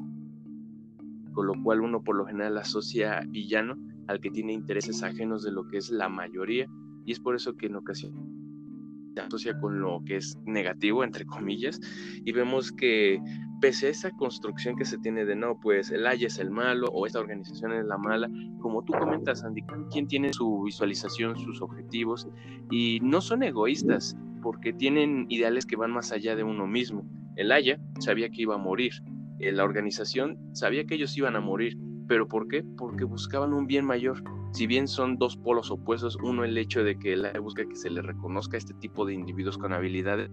con 1.33 1.47
lo 1.47 1.55
cual 1.63 1.81
uno 1.81 2.03
por 2.03 2.17
lo 2.17 2.27
general 2.27 2.59
asocia 2.59 3.23
villano 3.29 3.77
al 4.07 4.21
que 4.21 4.31
tiene 4.31 4.53
intereses 4.53 5.03
ajenos 5.03 5.43
de 5.43 5.53
lo 5.53 5.67
que 5.69 5.79
es 5.79 5.91
la 5.91 6.09
mayoría, 6.09 6.67
y 7.05 7.13
es 7.13 7.21
por 7.21 7.35
eso 7.35 7.57
que 7.57 7.67
en 7.67 7.77
ocasiones 7.77 8.23
se 9.15 9.21
asocia 9.21 9.59
con 9.61 9.81
lo 9.81 10.03
que 10.05 10.17
es 10.17 10.39
negativo, 10.47 11.05
entre 11.05 11.27
comillas, 11.27 11.81
y 12.25 12.33
vemos 12.33 12.73
que 12.73 13.21
pese 13.61 13.89
a 13.89 13.91
esa 13.91 14.11
construcción 14.13 14.77
que 14.77 14.85
se 14.85 14.99
tiene 14.99 15.25
de 15.25 15.35
no, 15.35 15.59
pues 15.61 15.91
el 15.91 16.07
Aya 16.07 16.27
es 16.29 16.39
el 16.39 16.51
malo 16.51 16.89
o 16.89 17.07
esta 17.07 17.19
organización 17.19 17.73
es 17.73 17.85
la 17.85 17.99
mala, 17.99 18.31
como 18.61 18.85
tú 18.85 18.93
comentas, 18.93 19.43
Andy, 19.45 19.63
quien 19.91 20.07
tiene 20.07 20.33
su 20.33 20.63
visualización, 20.63 21.37
sus 21.39 21.61
objetivos, 21.61 22.29
y 22.71 23.01
no 23.03 23.21
son 23.21 23.43
egoístas, 23.43 24.17
porque 24.43 24.73
tienen 24.73 25.27
ideales 25.29 25.67
que 25.67 25.77
van 25.77 25.91
más 25.91 26.13
allá 26.13 26.37
de 26.37 26.45
uno 26.45 26.67
mismo. 26.67 27.05
El 27.37 27.53
Aya 27.53 27.81
sabía 27.99 28.31
que 28.31 28.43
iba 28.43 28.55
a 28.55 28.59
morir, 28.59 28.93
la 29.41 29.65
organización 29.65 30.39
sabía 30.53 30.85
que 30.85 30.95
ellos 30.95 31.17
iban 31.17 31.37
a 31.37 31.41
morir, 31.41 31.77
¿Pero 32.09 32.27
por 32.27 32.49
qué? 32.49 32.65
Porque 32.79 33.05
buscaban 33.05 33.53
un 33.53 33.67
bien 33.67 33.85
mayor. 33.85 34.25
Si 34.53 34.67
bien 34.67 34.89
son 34.89 35.19
dos 35.19 35.37
polos 35.37 35.71
opuestos, 35.71 36.17
uno 36.23 36.43
el 36.43 36.57
hecho 36.57 36.83
de 36.83 36.99
que 36.99 37.15
la 37.17 37.39
busca 37.39 37.69
que 37.69 37.77
se 37.77 37.91
le 37.91 38.01
reconozca 38.01 38.57
a 38.57 38.59
este 38.59 38.73
tipo 38.75 39.05
de 39.05 39.13
individuos 39.13 39.59
con 39.59 39.75
habilidades, 39.75 40.31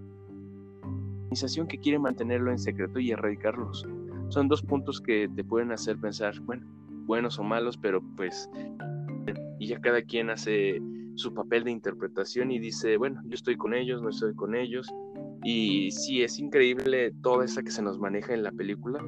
organización 1.25 1.67
que 1.67 1.77
quiere 1.77 1.99
mantenerlo 1.99 2.49
en 2.49 2.59
secreto 2.59 2.97
y 2.99 3.11
erradicarlos. 3.11 3.85
Son 4.29 4.47
dos 4.47 4.63
puntos 4.63 5.01
que 5.01 5.29
te 5.35 5.43
pueden 5.43 5.73
hacer 5.73 5.97
pensar, 5.97 6.39
bueno, 6.41 6.65
buenos 7.05 7.37
o 7.39 7.43
malos, 7.43 7.77
pero 7.77 8.01
pues 8.15 8.49
y 9.59 9.67
ya 9.67 9.79
cada 9.81 10.01
quien 10.01 10.29
hace 10.29 10.81
su 11.15 11.33
papel 11.33 11.65
de 11.65 11.71
interpretación 11.71 12.51
y 12.51 12.59
dice, 12.59 12.95
bueno, 12.95 13.21
yo 13.25 13.33
estoy 13.33 13.57
con 13.57 13.73
ellos, 13.73 14.01
no 14.01 14.09
estoy 14.09 14.33
con 14.33 14.55
ellos. 14.55 14.87
Y 15.45 15.91
sí, 15.91 16.23
es 16.23 16.39
increíble 16.39 17.13
toda 17.21 17.45
esa 17.45 17.61
que 17.61 17.69
se 17.69 17.83
nos 17.83 17.99
maneja 17.99 18.33
en 18.33 18.41
la 18.41 18.51
película, 18.51 18.99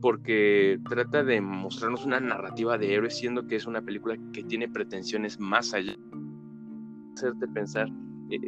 porque 0.00 0.76
trata 0.90 1.22
de 1.22 1.40
mostrarnos 1.40 2.04
una 2.04 2.18
narrativa 2.18 2.76
de 2.76 2.94
héroes, 2.94 3.16
siendo 3.16 3.46
que 3.46 3.54
es 3.54 3.64
una 3.64 3.80
película 3.80 4.16
que 4.32 4.42
tiene 4.42 4.68
pretensiones 4.68 5.38
más 5.38 5.72
allá. 5.72 5.94
Hacerte 7.14 7.46
pensar, 7.46 7.88
eh, 8.28 8.40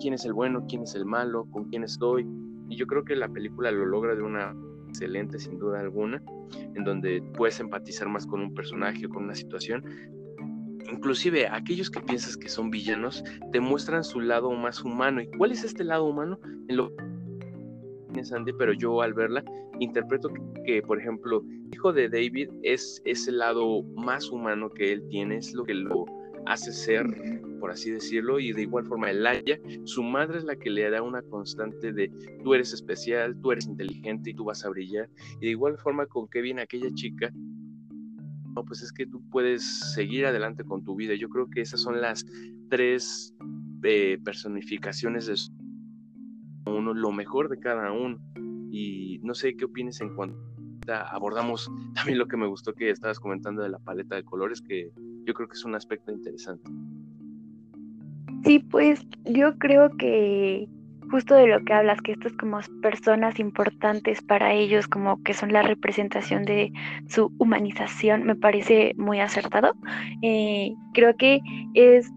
quién 0.00 0.14
es 0.14 0.24
el 0.24 0.32
bueno, 0.32 0.64
quién 0.68 0.84
es 0.84 0.94
el 0.94 1.04
malo, 1.04 1.44
con 1.50 1.64
quién 1.64 1.82
estoy. 1.82 2.24
Y 2.68 2.76
yo 2.76 2.86
creo 2.86 3.04
que 3.04 3.16
la 3.16 3.28
película 3.28 3.72
lo 3.72 3.84
logra 3.84 4.14
de 4.14 4.22
una 4.22 4.54
excelente, 4.86 5.40
sin 5.40 5.58
duda 5.58 5.80
alguna, 5.80 6.22
en 6.76 6.84
donde 6.84 7.20
puedes 7.36 7.58
empatizar 7.58 8.08
más 8.08 8.28
con 8.28 8.40
un 8.40 8.54
personaje 8.54 9.06
o 9.06 9.08
con 9.08 9.24
una 9.24 9.34
situación, 9.34 9.84
Inclusive 10.92 11.48
aquellos 11.48 11.90
que 11.90 12.00
piensas 12.00 12.36
que 12.36 12.48
son 12.48 12.70
villanos 12.70 13.24
te 13.50 13.60
muestran 13.60 14.04
su 14.04 14.20
lado 14.20 14.50
más 14.52 14.84
humano. 14.84 15.22
¿Y 15.22 15.26
cuál 15.38 15.52
es 15.52 15.64
este 15.64 15.84
lado 15.84 16.04
humano? 16.04 16.38
En 16.68 16.76
lo 16.76 16.92
Sandy, 18.22 18.52
pero 18.52 18.74
yo 18.74 19.00
al 19.00 19.14
verla 19.14 19.42
interpreto 19.80 20.30
que, 20.66 20.82
por 20.82 21.00
ejemplo, 21.00 21.42
hijo 21.72 21.92
de 21.92 22.08
David 22.08 22.50
es 22.62 23.00
ese 23.04 23.32
lado 23.32 23.82
más 23.96 24.30
humano 24.30 24.68
que 24.70 24.92
él 24.92 25.02
tiene, 25.08 25.38
es 25.38 25.54
lo 25.54 25.64
que 25.64 25.74
lo 25.74 26.04
hace 26.46 26.72
ser, 26.72 27.06
por 27.58 27.70
así 27.70 27.90
decirlo, 27.90 28.38
y 28.38 28.52
de 28.52 28.62
igual 28.62 28.84
forma 28.86 29.10
Elaya, 29.10 29.58
su 29.84 30.02
madre 30.02 30.38
es 30.38 30.44
la 30.44 30.56
que 30.56 30.70
le 30.70 30.90
da 30.90 31.02
una 31.02 31.22
constante 31.22 31.92
de 31.92 32.10
tú 32.42 32.54
eres 32.54 32.72
especial, 32.72 33.34
tú 33.40 33.52
eres 33.52 33.66
inteligente 33.66 34.30
y 34.30 34.34
tú 34.34 34.44
vas 34.44 34.64
a 34.64 34.68
brillar, 34.68 35.08
y 35.40 35.46
de 35.46 35.50
igual 35.52 35.78
forma 35.78 36.06
con 36.06 36.28
Kevin, 36.28 36.58
aquella 36.58 36.92
chica 36.94 37.32
no, 38.54 38.64
pues 38.64 38.82
es 38.82 38.92
que 38.92 39.06
tú 39.06 39.22
puedes 39.30 39.64
seguir 39.94 40.26
adelante 40.26 40.64
con 40.64 40.84
tu 40.84 40.94
vida. 40.94 41.14
Yo 41.14 41.28
creo 41.28 41.48
que 41.48 41.60
esas 41.60 41.80
son 41.80 42.00
las 42.00 42.24
tres 42.68 43.34
eh, 43.82 44.18
personificaciones 44.24 45.26
de 45.26 45.34
uno, 46.70 46.94
lo 46.94 47.12
mejor 47.12 47.48
de 47.48 47.58
cada 47.58 47.92
uno. 47.92 48.18
Y 48.70 49.20
no 49.22 49.34
sé 49.34 49.56
qué 49.56 49.66
opines 49.66 50.00
en 50.00 50.14
cuanto 50.14 50.38
abordamos 50.88 51.70
también 51.94 52.18
lo 52.18 52.26
que 52.26 52.36
me 52.36 52.46
gustó 52.46 52.72
que 52.74 52.90
estabas 52.90 53.20
comentando 53.20 53.62
de 53.62 53.68
la 53.68 53.78
paleta 53.78 54.16
de 54.16 54.24
colores, 54.24 54.60
que 54.60 54.90
yo 55.24 55.34
creo 55.34 55.48
que 55.48 55.54
es 55.54 55.64
un 55.64 55.74
aspecto 55.74 56.12
interesante. 56.12 56.70
Sí, 58.44 58.58
pues 58.58 59.06
yo 59.24 59.56
creo 59.58 59.96
que 59.96 60.68
justo 61.12 61.34
de 61.34 61.46
lo 61.46 61.62
que 61.62 61.74
hablas, 61.74 62.00
que 62.00 62.12
estas 62.12 62.32
como 62.32 62.58
personas 62.80 63.38
importantes 63.38 64.22
para 64.22 64.54
ellos, 64.54 64.88
como 64.88 65.22
que 65.22 65.34
son 65.34 65.52
la 65.52 65.60
representación 65.60 66.44
de 66.44 66.72
su 67.06 67.30
humanización, 67.36 68.24
me 68.24 68.34
parece 68.34 68.94
muy 68.96 69.20
acertado. 69.20 69.74
Eh, 70.22 70.72
creo 70.94 71.14
que 71.18 71.40
es 71.74 72.10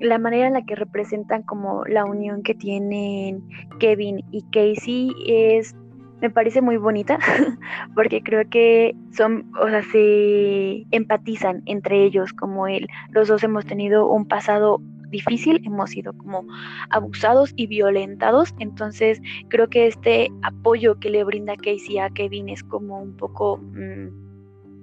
la 0.00 0.16
manera 0.18 0.46
en 0.46 0.54
la 0.54 0.64
que 0.64 0.74
representan 0.74 1.42
como 1.42 1.84
la 1.84 2.06
unión 2.06 2.42
que 2.42 2.54
tienen 2.54 3.46
Kevin 3.78 4.24
y 4.32 4.42
Casey 4.50 5.12
es 5.26 5.76
me 6.22 6.30
parece 6.30 6.62
muy 6.62 6.78
bonita 6.78 7.18
porque 7.94 8.22
creo 8.22 8.48
que 8.48 8.94
son, 9.12 9.50
o 9.60 9.68
sea, 9.68 9.82
se 9.82 10.86
empatizan 10.90 11.62
entre 11.66 12.04
ellos 12.04 12.32
como 12.32 12.66
él. 12.66 12.88
Los 13.10 13.28
dos 13.28 13.42
hemos 13.42 13.66
tenido 13.66 14.06
un 14.06 14.26
pasado 14.26 14.80
difícil, 15.10 15.60
hemos 15.64 15.90
sido 15.90 16.12
como 16.12 16.46
abusados 16.90 17.52
y 17.56 17.66
violentados, 17.66 18.54
entonces 18.58 19.20
creo 19.48 19.68
que 19.68 19.86
este 19.86 20.30
apoyo 20.42 20.98
que 20.98 21.10
le 21.10 21.24
brinda 21.24 21.56
Casey 21.56 21.98
a 21.98 22.10
Kevin 22.10 22.48
es 22.48 22.62
como 22.64 23.00
un 23.00 23.16
poco 23.16 23.58
mm, 23.58 24.08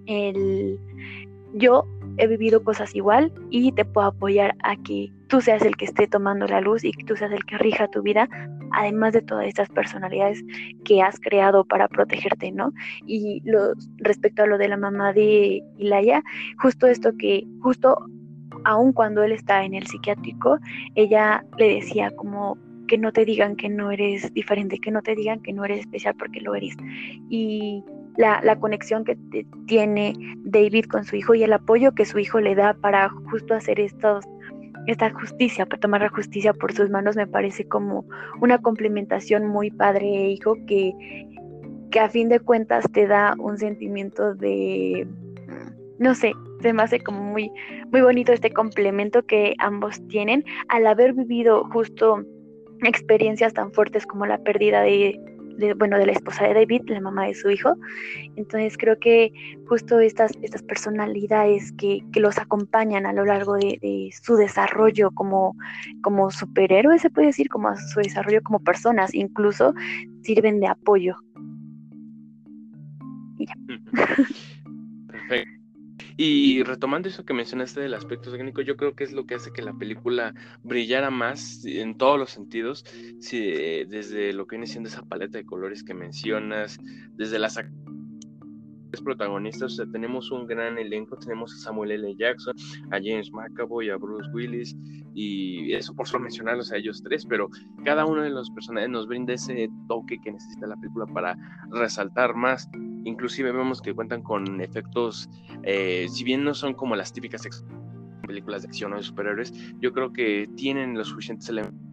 el 0.08 0.80
yo 1.54 1.86
he 2.18 2.28
vivido 2.28 2.64
cosas 2.64 2.96
igual 2.96 3.32
y 3.50 3.72
te 3.72 3.86
puedo 3.86 4.08
apoyar 4.08 4.56
a 4.64 4.76
que 4.76 5.12
tú 5.28 5.42
seas 5.42 5.62
el 5.64 5.76
que 5.76 5.86
esté 5.86 6.08
tomando 6.08 6.48
la 6.48 6.62
luz 6.62 6.84
y 6.84 6.92
que 6.92 7.04
tú 7.04 7.16
seas 7.16 7.32
el 7.32 7.46
que 7.46 7.58
rija 7.58 7.88
tu 7.90 8.02
vida, 8.02 8.28
además 8.72 9.14
de 9.14 9.22
todas 9.22 9.46
estas 9.48 9.70
personalidades 9.70 10.44
que 10.84 11.02
has 11.02 11.20
creado 11.20 11.66
para 11.66 11.88
protegerte, 11.88 12.52
¿no? 12.52 12.74
Y 13.06 13.42
lo, 13.46 13.74
respecto 13.98 14.44
a 14.44 14.48
lo 14.48 14.58
de 14.58 14.68
la 14.68 14.78
mamá 14.78 15.14
de 15.14 15.64
Ilaya, 15.78 16.24
justo 16.62 16.88
esto 16.88 17.12
que, 17.18 17.46
justo 17.62 17.98
aun 18.68 18.92
cuando 18.92 19.24
él 19.24 19.32
está 19.32 19.64
en 19.64 19.74
el 19.74 19.88
psiquiátrico, 19.88 20.60
ella 20.96 21.44
le 21.58 21.76
decía 21.76 22.12
como 22.12 22.58
que 22.88 22.98
no 22.98 23.14
te 23.14 23.24
digan 23.24 23.56
que 23.56 23.70
no 23.70 23.92
eres 23.92 24.34
diferente, 24.34 24.80
que 24.80 24.92
no 24.92 25.02
te 25.02 25.16
digan 25.16 25.42
que 25.42 25.54
no 25.54 25.64
eres 25.64 25.80
especial 25.80 26.16
porque 26.20 26.42
lo 26.42 26.54
eres. 26.54 26.76
Y 27.30 27.84
la, 28.18 28.56
conexión 28.60 29.06
que 29.06 29.18
tiene 29.68 30.14
David 30.44 30.86
con 30.86 31.06
su 31.06 31.16
hijo 31.16 31.34
y 31.34 31.44
el 31.44 31.54
apoyo 31.54 31.94
que 31.94 32.04
su 32.06 32.20
hijo 32.20 32.42
le 32.42 32.56
da 32.56 32.74
para 32.74 33.10
justo 33.32 33.54
hacer 33.54 33.80
esta 33.80 34.20
justicia, 35.14 35.66
para 35.66 35.80
tomar 35.80 36.02
la 36.02 36.10
justicia 36.10 36.54
por 36.54 36.74
sus 36.74 36.90
manos, 36.90 37.16
me 37.16 37.28
parece 37.28 37.66
como 37.66 38.06
una 38.42 38.58
complementación 38.58 39.48
muy 39.48 39.72
padre 39.72 40.08
e 40.08 40.32
hijo 40.32 40.56
que, 40.66 40.94
que 41.90 42.00
a 42.02 42.10
fin 42.10 42.28
de 42.28 42.42
cuentas 42.42 42.86
te 42.92 43.08
da 43.08 43.34
un 43.40 43.58
sentimiento 43.58 44.36
de, 44.36 45.08
no 46.00 46.16
sé, 46.16 46.34
se 46.62 46.74
me 46.74 46.84
hace 46.84 47.00
como 47.00 47.24
muy, 47.24 47.52
muy 47.92 48.02
bonito 48.02 48.34
este 48.34 48.52
complemento 48.52 49.24
que 49.24 49.56
ambos 49.60 50.06
tienen 50.08 50.44
al 50.70 50.88
haber 50.88 51.14
vivido 51.14 51.64
justo 51.72 52.24
experiencias 52.84 53.54
tan 53.54 53.72
fuertes 53.72 54.06
como 54.06 54.26
la 54.26 54.38
pérdida 54.40 54.82
de, 54.82 55.20
bueno, 55.78 55.98
de 55.98 56.06
la 56.06 56.12
esposa 56.12 56.48
de 56.48 56.54
David, 56.54 56.84
la 56.88 57.02
mamá 57.02 57.26
de 57.26 57.34
su 57.34 57.50
hijo. 57.50 57.76
Entonces 58.36 58.78
creo 58.78 59.00
que 59.00 59.32
justo 59.68 60.00
estas, 60.00 60.32
estas 60.42 60.62
personalidades 60.64 61.72
que, 61.74 62.04
que 62.12 62.20
los 62.20 62.38
acompañan 62.38 63.06
a 63.06 63.14
lo 63.14 63.26
largo 63.26 63.56
de, 63.56 64.12
su 64.24 64.36
desarrollo 64.36 65.12
como, 65.12 65.56
como 66.02 66.30
superhéroes, 66.32 67.02
se 67.02 67.10
puede 67.10 67.28
decir, 67.28 67.50
como 67.50 67.76
su 67.76 68.00
desarrollo 68.00 68.42
como 68.44 68.60
personas, 68.60 69.14
incluso 69.14 69.74
sirven 70.22 70.60
de 70.60 70.68
apoyo. 70.68 71.16
Perfecto. 75.08 75.57
Y 76.20 76.64
retomando 76.64 77.08
eso 77.08 77.26
que 77.26 77.36
mencionaste 77.36 77.80
del 77.80 77.94
aspecto 77.94 78.32
técnico, 78.32 78.62
yo 78.62 78.76
creo 78.76 78.96
que 78.96 79.04
es 79.04 79.14
lo 79.14 79.28
que 79.28 79.36
hace 79.36 79.54
que 79.54 79.62
la 79.62 79.74
película 79.74 80.34
brillara 80.64 81.12
más 81.12 81.64
en 81.64 81.96
todos 81.96 82.18
los 82.18 82.32
sentidos, 82.32 82.84
desde 83.20 84.34
lo 84.34 84.48
que 84.48 84.56
viene 84.56 84.66
siendo 84.66 84.90
esa 84.90 85.04
paleta 85.04 85.38
de 85.38 85.46
colores 85.46 85.84
que 85.84 85.94
mencionas, 85.94 86.80
desde 87.12 87.38
las 87.38 87.60
protagonistas, 89.02 89.74
o 89.74 89.76
sea, 89.76 89.86
tenemos 89.92 90.32
un 90.32 90.48
gran 90.48 90.78
elenco, 90.78 91.18
tenemos 91.18 91.54
a 91.54 91.58
Samuel 91.58 91.92
L. 91.92 92.16
Jackson, 92.18 92.56
a 92.92 92.98
James 92.98 93.32
McAvoy, 93.32 93.90
a 93.90 93.98
Bruce 93.98 94.30
Willis, 94.34 94.76
y 95.14 95.74
eso 95.74 95.96
por 95.96 96.08
solo 96.08 96.24
mencionarlos 96.24 96.72
a 96.72 96.78
ellos 96.78 97.02
tres, 97.04 97.26
pero 97.26 97.50
cada 97.84 98.06
uno 98.06 98.22
de 98.22 98.30
los 98.30 98.50
personajes 98.52 98.90
nos 98.90 99.08
brinda 99.08 99.34
ese 99.34 99.70
toque 99.88 100.20
que 100.24 100.32
necesita 100.32 100.68
la 100.68 100.76
película 100.76 101.06
para 101.08 101.36
resaltar 101.72 102.36
más. 102.36 102.70
Inclusive 103.04 103.52
vemos 103.52 103.82
que 103.82 103.94
cuentan 103.94 104.22
con 104.22 104.62
efectos, 104.62 105.30
eh, 105.64 106.08
si 106.10 106.24
bien 106.24 106.44
no 106.44 106.54
son 106.54 106.74
como 106.74 106.96
las 106.96 107.14
típicas 107.14 107.48
películas 108.28 108.62
de 108.64 108.68
acción 108.68 108.94
o 108.94 108.98
de 108.98 109.04
superhéroes, 109.04 109.54
yo 109.80 109.94
creo 109.94 110.12
que 110.12 110.50
tienen 110.56 110.98
los 110.98 111.08
suficientes 111.08 111.48
elementos 111.50 111.87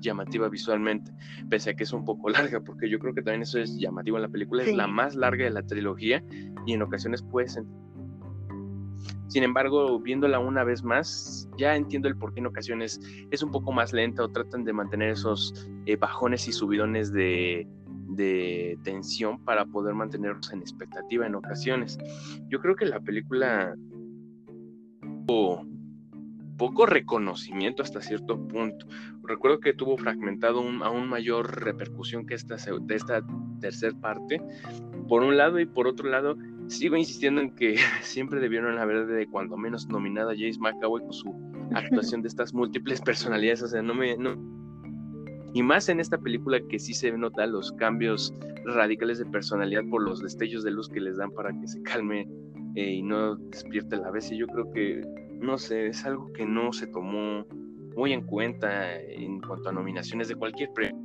llamativa 0.00 0.48
visualmente, 0.48 1.12
pese 1.48 1.70
a 1.70 1.74
que 1.74 1.84
es 1.84 1.92
un 1.92 2.04
poco 2.04 2.28
larga, 2.30 2.60
porque 2.60 2.88
yo 2.88 2.98
creo 2.98 3.14
que 3.14 3.22
también 3.22 3.42
eso 3.42 3.58
es 3.58 3.78
llamativo 3.78 4.16
en 4.16 4.22
la 4.22 4.28
película, 4.28 4.62
es 4.62 4.74
la 4.74 4.86
más 4.86 5.14
larga 5.14 5.44
de 5.44 5.50
la 5.50 5.62
trilogía 5.62 6.22
y 6.66 6.72
en 6.72 6.82
ocasiones 6.82 7.22
puede 7.22 7.48
ser... 7.48 7.64
Sin 9.28 9.42
embargo, 9.42 10.00
viéndola 10.00 10.38
una 10.38 10.64
vez 10.64 10.82
más, 10.82 11.50
ya 11.58 11.76
entiendo 11.76 12.08
el 12.08 12.16
por 12.16 12.32
qué 12.32 12.40
en 12.40 12.46
ocasiones 12.46 12.98
es 13.30 13.42
un 13.42 13.50
poco 13.50 13.72
más 13.72 13.92
lenta 13.92 14.24
o 14.24 14.28
tratan 14.30 14.64
de 14.64 14.72
mantener 14.72 15.10
esos 15.10 15.68
eh, 15.84 15.96
bajones 15.96 16.48
y 16.48 16.52
subidones 16.52 17.12
de, 17.12 17.68
de 18.08 18.78
tensión 18.84 19.44
para 19.44 19.66
poder 19.66 19.94
mantenerlos 19.94 20.50
en 20.52 20.60
expectativa 20.60 21.26
en 21.26 21.34
ocasiones. 21.34 21.98
Yo 22.48 22.58
creo 22.60 22.74
que 22.74 22.86
la 22.86 23.00
película 23.00 23.74
poco 26.58 26.84
reconocimiento 26.84 27.82
hasta 27.82 28.02
cierto 28.02 28.36
punto. 28.48 28.86
Recuerdo 29.22 29.60
que 29.60 29.72
tuvo 29.72 29.96
fragmentado 29.96 30.60
un, 30.60 30.82
aún 30.82 31.08
mayor 31.08 31.62
repercusión 31.62 32.26
que 32.26 32.34
esta, 32.34 32.56
esta 32.56 33.24
tercera 33.60 33.98
parte, 33.98 34.42
por 35.08 35.22
un 35.22 35.36
lado, 35.36 35.58
y 35.60 35.66
por 35.66 35.86
otro 35.86 36.10
lado, 36.10 36.36
sigo 36.66 36.96
insistiendo 36.96 37.40
en 37.40 37.54
que 37.54 37.76
siempre 38.02 38.40
debieron 38.40 38.78
haber 38.78 39.06
de 39.06 39.26
cuando 39.26 39.56
menos 39.56 39.88
nominada 39.88 40.32
a 40.32 40.34
James 40.34 40.58
McAvoy 40.58 41.00
con 41.00 41.12
su 41.12 41.34
actuación 41.74 42.22
de 42.22 42.28
estas 42.28 42.52
múltiples 42.52 43.00
personalidades, 43.00 43.62
o 43.62 43.68
sea, 43.68 43.80
no 43.80 43.94
me... 43.94 44.16
Y 45.54 45.62
más 45.62 45.88
en 45.88 45.98
esta 45.98 46.18
película 46.18 46.60
que 46.68 46.78
sí 46.78 46.92
se 46.92 47.10
nota 47.12 47.46
los 47.46 47.72
cambios 47.72 48.34
radicales 48.66 49.18
de 49.18 49.24
personalidad 49.24 49.82
por 49.90 50.02
los 50.02 50.20
destellos 50.20 50.62
de 50.62 50.70
luz 50.70 50.90
que 50.90 51.00
les 51.00 51.16
dan 51.16 51.30
para 51.30 51.58
que 51.58 51.66
se 51.66 51.82
calme 51.82 52.28
eh, 52.74 52.92
y 52.92 53.02
no 53.02 53.36
despierta 53.36 53.96
a 53.96 54.00
la 54.00 54.10
vez. 54.10 54.30
Y 54.30 54.36
yo 54.36 54.46
creo 54.46 54.70
que, 54.72 55.00
no 55.40 55.58
sé, 55.58 55.88
es 55.88 56.04
algo 56.04 56.32
que 56.32 56.44
no 56.44 56.72
se 56.72 56.86
tomó 56.86 57.44
muy 57.96 58.12
en 58.12 58.24
cuenta 58.26 59.00
en 59.00 59.40
cuanto 59.40 59.68
a 59.68 59.72
nominaciones 59.72 60.28
de 60.28 60.36
cualquier 60.36 60.72
premio. 60.72 61.02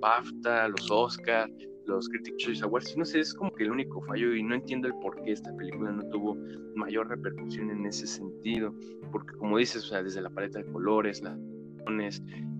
BAFTA, 0.00 0.68
los 0.68 0.90
Oscar, 0.90 1.50
los 1.86 2.08
Critics 2.08 2.36
Choice 2.36 2.64
Awards, 2.64 2.96
no 2.96 3.04
sé, 3.04 3.20
es 3.20 3.34
como 3.34 3.52
que 3.52 3.64
el 3.64 3.72
único 3.72 4.00
fallo 4.02 4.34
y 4.34 4.42
no 4.42 4.54
entiendo 4.54 4.88
el 4.88 4.94
por 4.94 5.20
qué 5.22 5.32
esta 5.32 5.54
película 5.56 5.92
no 5.92 6.02
tuvo 6.10 6.36
mayor 6.74 7.08
repercusión 7.08 7.70
en 7.70 7.86
ese 7.86 8.06
sentido, 8.06 8.74
porque 9.12 9.36
como 9.36 9.58
dices, 9.58 9.84
o 9.84 9.88
sea, 9.88 10.02
desde 10.02 10.20
la 10.20 10.30
paleta 10.30 10.58
de 10.58 10.66
colores, 10.72 11.22
las 11.22 11.38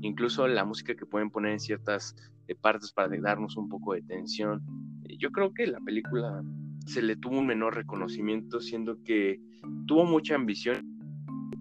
incluso 0.03 0.47
la 0.47 0.65
música 0.65 0.95
que 0.95 1.07
pueden 1.07 1.31
poner 1.31 1.53
en 1.53 1.61
ciertas 1.61 2.15
eh, 2.47 2.55
partes 2.55 2.93
para 2.93 3.09
darnos 3.21 3.57
un 3.57 3.69
poco 3.69 3.95
de 3.95 4.03
tensión, 4.03 4.63
eh, 5.05 5.17
yo 5.19 5.31
creo 5.31 5.53
que 5.53 5.67
la 5.67 5.81
película 5.81 6.43
se 6.87 7.03
le 7.03 7.17
tuvo 7.17 7.39
un 7.39 7.47
menor 7.47 7.75
reconocimiento, 7.75 8.61
siendo 8.61 9.03
que 9.03 9.41
tuvo 9.87 10.05
mucha 10.05 10.35
ambición 10.35 10.87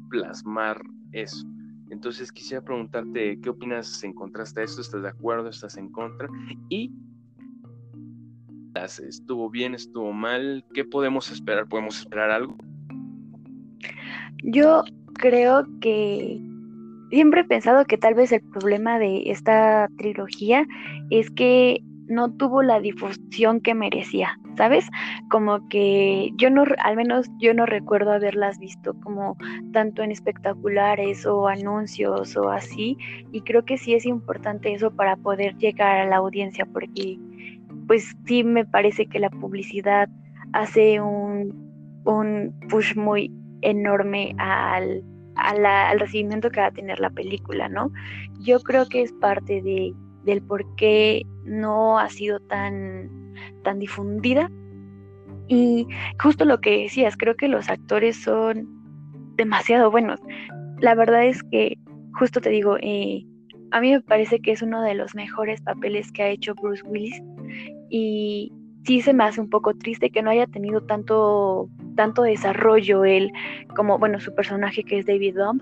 plasmar 0.09 0.81
eso. 1.11 1.45
Entonces 1.89 2.31
quisiera 2.31 2.63
preguntarte, 2.63 3.39
¿qué 3.41 3.49
opinas 3.49 4.03
en 4.03 4.13
contraste 4.13 4.61
a 4.61 4.63
esto? 4.63 4.81
¿Estás 4.81 5.03
de 5.03 5.09
acuerdo? 5.09 5.49
¿Estás 5.49 5.77
en 5.77 5.89
contra? 5.89 6.27
Y 6.69 6.91
¿Estuvo 8.75 9.49
bien? 9.49 9.75
¿Estuvo 9.75 10.11
mal? 10.13 10.65
¿Qué 10.73 10.83
podemos 10.83 11.31
esperar? 11.31 11.67
¿Podemos 11.67 11.99
esperar 11.99 12.31
algo? 12.31 12.57
Yo 14.43 14.83
creo 15.13 15.67
que 15.79 16.41
siempre 17.11 17.41
he 17.41 17.45
pensado 17.45 17.85
que 17.85 17.97
tal 17.97 18.15
vez 18.15 18.31
el 18.31 18.41
problema 18.41 18.97
de 18.97 19.29
esta 19.29 19.87
trilogía 19.97 20.65
es 21.11 21.29
que 21.29 21.83
no 22.07 22.31
tuvo 22.31 22.63
la 22.63 22.79
difusión 22.79 23.61
que 23.61 23.73
merecía, 23.73 24.39
¿sabes? 24.57 24.87
Como 25.29 25.67
que 25.69 26.31
yo 26.35 26.49
no, 26.49 26.65
al 26.83 26.95
menos 26.95 27.29
yo 27.39 27.53
no 27.53 27.65
recuerdo 27.65 28.11
haberlas 28.11 28.59
visto 28.59 28.93
como 29.01 29.37
tanto 29.71 30.03
en 30.03 30.11
espectaculares 30.11 31.25
o 31.25 31.47
anuncios 31.47 32.35
o 32.35 32.49
así, 32.49 32.97
y 33.31 33.41
creo 33.41 33.63
que 33.65 33.77
sí 33.77 33.93
es 33.93 34.05
importante 34.05 34.73
eso 34.73 34.91
para 34.91 35.15
poder 35.15 35.55
llegar 35.57 35.97
a 35.97 36.05
la 36.05 36.17
audiencia, 36.17 36.65
porque 36.65 37.17
pues 37.87 38.15
sí 38.25 38.43
me 38.43 38.65
parece 38.65 39.05
que 39.07 39.19
la 39.19 39.29
publicidad 39.29 40.09
hace 40.53 40.99
un, 41.01 41.61
push 42.69 42.95
muy 42.95 43.31
enorme 43.61 44.35
al, 44.37 45.03
al 45.35 45.99
recibimiento 45.99 46.49
que 46.49 46.59
va 46.59 46.67
a 46.67 46.71
tener 46.71 46.99
la 46.99 47.09
película, 47.09 47.69
¿no? 47.69 47.91
Yo 48.39 48.59
creo 48.59 48.87
que 48.87 49.01
es 49.01 49.13
parte 49.13 49.61
de, 49.61 49.93
del 50.23 50.41
por 50.41 50.65
qué 50.75 51.23
no 51.45 51.99
ha 51.99 52.09
sido 52.09 52.39
tan, 52.39 53.33
tan 53.63 53.79
difundida. 53.79 54.49
Y 55.47 55.87
justo 56.21 56.45
lo 56.45 56.59
que 56.61 56.83
decías, 56.83 57.17
creo 57.17 57.35
que 57.35 57.47
los 57.47 57.69
actores 57.69 58.21
son 58.21 58.67
demasiado 59.35 59.91
buenos. 59.91 60.19
La 60.79 60.95
verdad 60.95 61.25
es 61.25 61.43
que, 61.43 61.77
justo 62.17 62.41
te 62.41 62.49
digo, 62.49 62.77
eh, 62.81 63.25
a 63.71 63.81
mí 63.81 63.91
me 63.91 64.01
parece 64.01 64.39
que 64.39 64.51
es 64.51 64.61
uno 64.61 64.81
de 64.81 64.95
los 64.95 65.15
mejores 65.15 65.61
papeles 65.61 66.11
que 66.11 66.23
ha 66.23 66.29
hecho 66.29 66.53
Bruce 66.55 66.83
Willis 66.83 67.21
y 67.89 68.51
sí 68.85 69.01
se 69.01 69.13
me 69.13 69.23
hace 69.23 69.41
un 69.41 69.49
poco 69.49 69.73
triste 69.73 70.09
que 70.09 70.21
no 70.21 70.29
haya 70.29 70.47
tenido 70.47 70.81
tanto, 70.81 71.69
tanto 71.95 72.23
desarrollo 72.23 73.05
él 73.05 73.31
como, 73.75 73.97
bueno, 73.97 74.19
su 74.19 74.33
personaje 74.35 74.83
que 74.83 74.99
es 74.99 75.05
David 75.05 75.35
Dumb, 75.37 75.61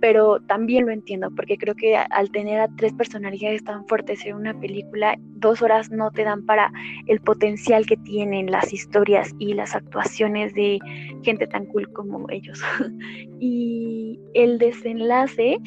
pero 0.00 0.40
también 0.40 0.86
lo 0.86 0.92
entiendo, 0.92 1.30
porque 1.36 1.56
creo 1.56 1.76
que 1.76 1.96
al 1.96 2.30
tener 2.32 2.60
a 2.60 2.68
tres 2.76 2.92
personalidades 2.92 3.62
tan 3.62 3.86
fuertes 3.86 4.24
en 4.26 4.34
una 4.34 4.58
película, 4.58 5.16
dos 5.36 5.62
horas 5.62 5.90
no 5.90 6.10
te 6.10 6.24
dan 6.24 6.44
para 6.44 6.72
el 7.06 7.20
potencial 7.20 7.86
que 7.86 7.96
tienen 7.98 8.50
las 8.50 8.72
historias 8.72 9.32
y 9.38 9.54
las 9.54 9.76
actuaciones 9.76 10.54
de 10.54 10.80
gente 11.22 11.46
tan 11.46 11.66
cool 11.66 11.92
como 11.92 12.28
ellos. 12.30 12.60
y 13.38 14.18
el 14.34 14.58
desenlace, 14.58 15.58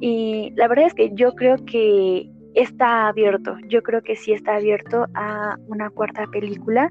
y 0.00 0.52
la 0.56 0.68
verdad 0.68 0.86
es 0.88 0.94
que 0.94 1.10
yo 1.14 1.32
creo 1.32 1.56
que 1.64 2.28
está 2.54 3.08
abierto, 3.08 3.56
yo 3.68 3.82
creo 3.82 4.02
que 4.02 4.16
sí 4.16 4.32
está 4.32 4.56
abierto 4.56 5.06
a 5.14 5.56
una 5.66 5.90
cuarta 5.90 6.26
película 6.26 6.88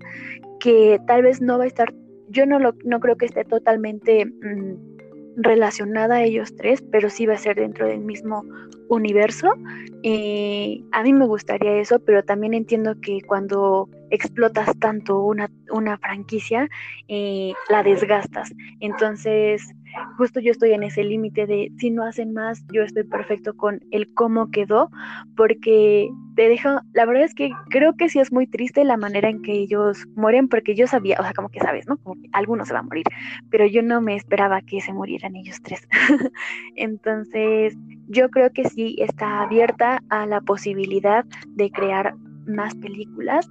que 0.60 1.00
tal 1.08 1.24
vez 1.24 1.42
no 1.42 1.58
va 1.58 1.66
a 1.66 1.68
estar, 1.68 1.94
yo 2.30 2.46
no, 2.46 2.60
lo, 2.60 2.74
no 2.84 3.00
creo 3.00 3.18
que 3.18 3.26
esté 3.26 3.44
totalmente 3.44 4.26
mm, 4.26 4.98
relacionada 5.38 6.16
a 6.16 6.24
ellos 6.24 6.56
tres, 6.56 6.84
pero 6.92 7.10
sí 7.10 7.26
va 7.26 7.36
a 7.36 7.38
ser 7.38 7.56
dentro 7.58 7.88
del 7.88 8.00
mismo 8.00 8.44
universo. 8.90 9.54
y 10.02 10.86
a 10.92 11.04
mí 11.04 11.14
me 11.14 11.26
gustaría 11.26 11.80
eso, 11.80 12.00
pero 12.00 12.24
también 12.24 12.54
entiendo 12.54 12.96
que 13.02 13.20
cuando 13.22 13.90
explotas 14.10 14.78
tanto 14.80 15.22
una, 15.22 15.50
una 15.72 15.98
franquicia, 15.98 16.70
eh, 17.08 17.54
la 17.70 17.84
desgastas. 17.84 18.54
Entonces, 18.80 19.74
justo 20.18 20.40
yo 20.40 20.52
estoy 20.52 20.72
en 20.72 20.84
ese 20.84 21.04
límite 21.04 21.46
de 21.46 21.72
si 21.78 21.90
no 21.90 22.04
hacen 22.04 22.34
más, 22.34 22.64
yo 22.72 22.84
estoy 22.84 23.04
perfecto 23.04 23.56
con 23.56 23.82
el 23.92 24.14
cómo 24.14 24.50
quedó, 24.52 24.90
porque 25.36 26.10
te 26.36 26.50
dejo, 26.50 26.82
la 26.94 27.06
verdad 27.06 27.24
es 27.24 27.34
que 27.34 27.52
creo 27.70 27.96
que 27.96 28.10
sí 28.10 28.20
es 28.20 28.32
muy 28.32 28.48
triste 28.48 28.84
la 28.84 28.98
manera 28.98 29.30
en 29.30 29.42
que 29.42 29.54
ellos 29.54 30.06
mueren, 30.16 30.48
porque 30.48 30.76
yo 30.76 30.88
sabía, 30.88 31.18
o 31.20 31.24
sea, 31.24 31.34
como 31.34 31.50
que 31.50 31.60
sabes, 31.60 31.88
¿no? 31.88 31.98
Como 31.98 32.22
que 32.22 32.30
alguno 32.34 32.66
se 32.66 32.74
va 32.74 32.80
a 32.80 32.84
morir, 32.84 33.06
pero 33.50 33.66
yo 33.66 33.82
no 33.82 34.02
me 34.02 34.16
esperaba 34.16 34.62
que 34.62 34.82
se 34.82 34.94
murieran 34.94 35.36
ellos 35.36 35.62
tres. 35.64 35.88
Entonces, 36.76 37.76
yo 38.08 38.30
creo 38.30 38.52
que 38.52 38.66
sí 38.66 38.96
está 39.00 39.42
abierta 39.42 40.02
a 40.10 40.26
la 40.26 40.42
posibilidad 40.42 41.26
de 41.48 41.72
crear 41.72 42.16
más 42.46 42.76
películas 42.76 43.50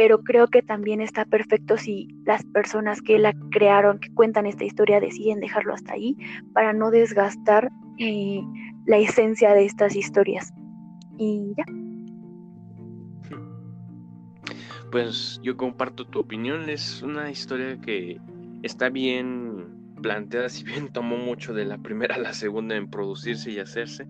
pero 0.00 0.22
creo 0.22 0.48
que 0.48 0.62
también 0.62 1.02
está 1.02 1.26
perfecto 1.26 1.76
si 1.76 2.08
las 2.24 2.42
personas 2.42 3.02
que 3.02 3.18
la 3.18 3.34
crearon, 3.50 3.98
que 3.98 4.08
cuentan 4.14 4.46
esta 4.46 4.64
historia, 4.64 4.98
deciden 4.98 5.40
dejarlo 5.40 5.74
hasta 5.74 5.92
ahí 5.92 6.16
para 6.54 6.72
no 6.72 6.90
desgastar 6.90 7.70
eh, 7.98 8.40
la 8.86 8.96
esencia 8.96 9.52
de 9.52 9.66
estas 9.66 9.94
historias. 9.94 10.54
Y 11.18 11.52
ya. 11.54 11.66
Pues 14.90 15.38
yo 15.42 15.58
comparto 15.58 16.06
tu 16.06 16.20
opinión, 16.20 16.70
es 16.70 17.02
una 17.02 17.30
historia 17.30 17.78
que 17.78 18.18
está 18.62 18.88
bien 18.88 19.66
planteada, 20.00 20.48
si 20.48 20.64
bien 20.64 20.90
tomó 20.90 21.18
mucho 21.18 21.52
de 21.52 21.66
la 21.66 21.76
primera 21.76 22.14
a 22.14 22.18
la 22.18 22.32
segunda 22.32 22.74
en 22.74 22.88
producirse 22.88 23.50
y 23.50 23.58
hacerse, 23.58 24.08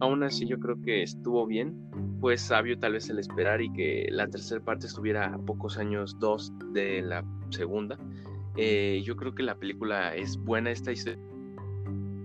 aún 0.00 0.22
así 0.22 0.46
yo 0.46 0.60
creo 0.60 0.82
que 0.82 1.02
estuvo 1.02 1.46
bien, 1.46 1.74
fue 2.20 2.36
sabio 2.36 2.78
tal 2.78 2.92
vez 2.92 3.08
el 3.08 3.18
esperar 3.18 3.62
y 3.62 3.72
que 3.72 4.06
la 4.10 4.28
tercera 4.28 4.62
parte 4.62 4.86
estuviera 4.86 5.34
a 5.34 5.38
pocos 5.38 5.78
años, 5.78 6.18
dos 6.18 6.52
de 6.72 7.02
la 7.02 7.24
segunda. 7.48 7.98
Eh, 8.56 9.02
yo 9.04 9.16
creo 9.16 9.34
que 9.34 9.42
la 9.42 9.54
película 9.54 10.14
es 10.14 10.36
buena, 10.36 10.70
esta 10.70 10.92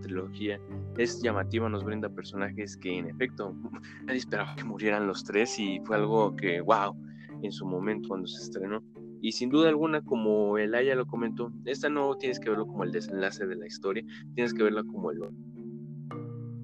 trilogía 0.02 0.60
es 0.98 1.22
llamativa, 1.22 1.70
nos 1.70 1.84
brinda 1.84 2.10
personajes 2.10 2.78
que 2.78 2.98
en 2.98 3.08
efecto 3.10 3.56
nadie 4.06 4.20
esperaba 4.20 4.56
que 4.56 4.64
murieran 4.64 5.08
los 5.08 5.24
tres 5.24 5.58
y 5.60 5.80
fue 5.86 5.96
algo 5.96 6.36
que, 6.36 6.62
wow, 6.62 6.96
en 7.42 7.52
su 7.52 7.66
momento 7.66 8.10
cuando 8.10 8.28
se 8.28 8.44
estrenó. 8.44 8.84
Y 9.22 9.32
sin 9.32 9.50
duda 9.50 9.70
alguna, 9.70 10.02
como 10.02 10.58
el 10.58 10.76
Aya 10.76 10.94
lo 10.94 11.08
comentó, 11.08 11.52
esta 11.66 11.90
no 11.90 12.16
tienes 12.16 12.40
que 12.40 12.50
verlo 12.50 12.68
como 12.68 12.84
el 12.84 12.92
desenlace 12.92 13.48
de 13.48 13.56
la 13.56 13.66
historia, 13.66 14.04
tienes 14.36 14.54
que 14.54 14.64
verla 14.64 14.84
como 14.84 15.10
el 15.10 15.20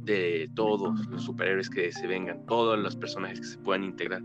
de 0.03 0.49
todos 0.55 1.07
los 1.07 1.23
superhéroes 1.23 1.69
que 1.69 1.91
se 1.91 2.07
vengan, 2.07 2.45
todos 2.45 2.77
los 2.77 2.95
personajes 2.95 3.39
que 3.39 3.47
se 3.47 3.57
puedan 3.59 3.83
integrar. 3.83 4.21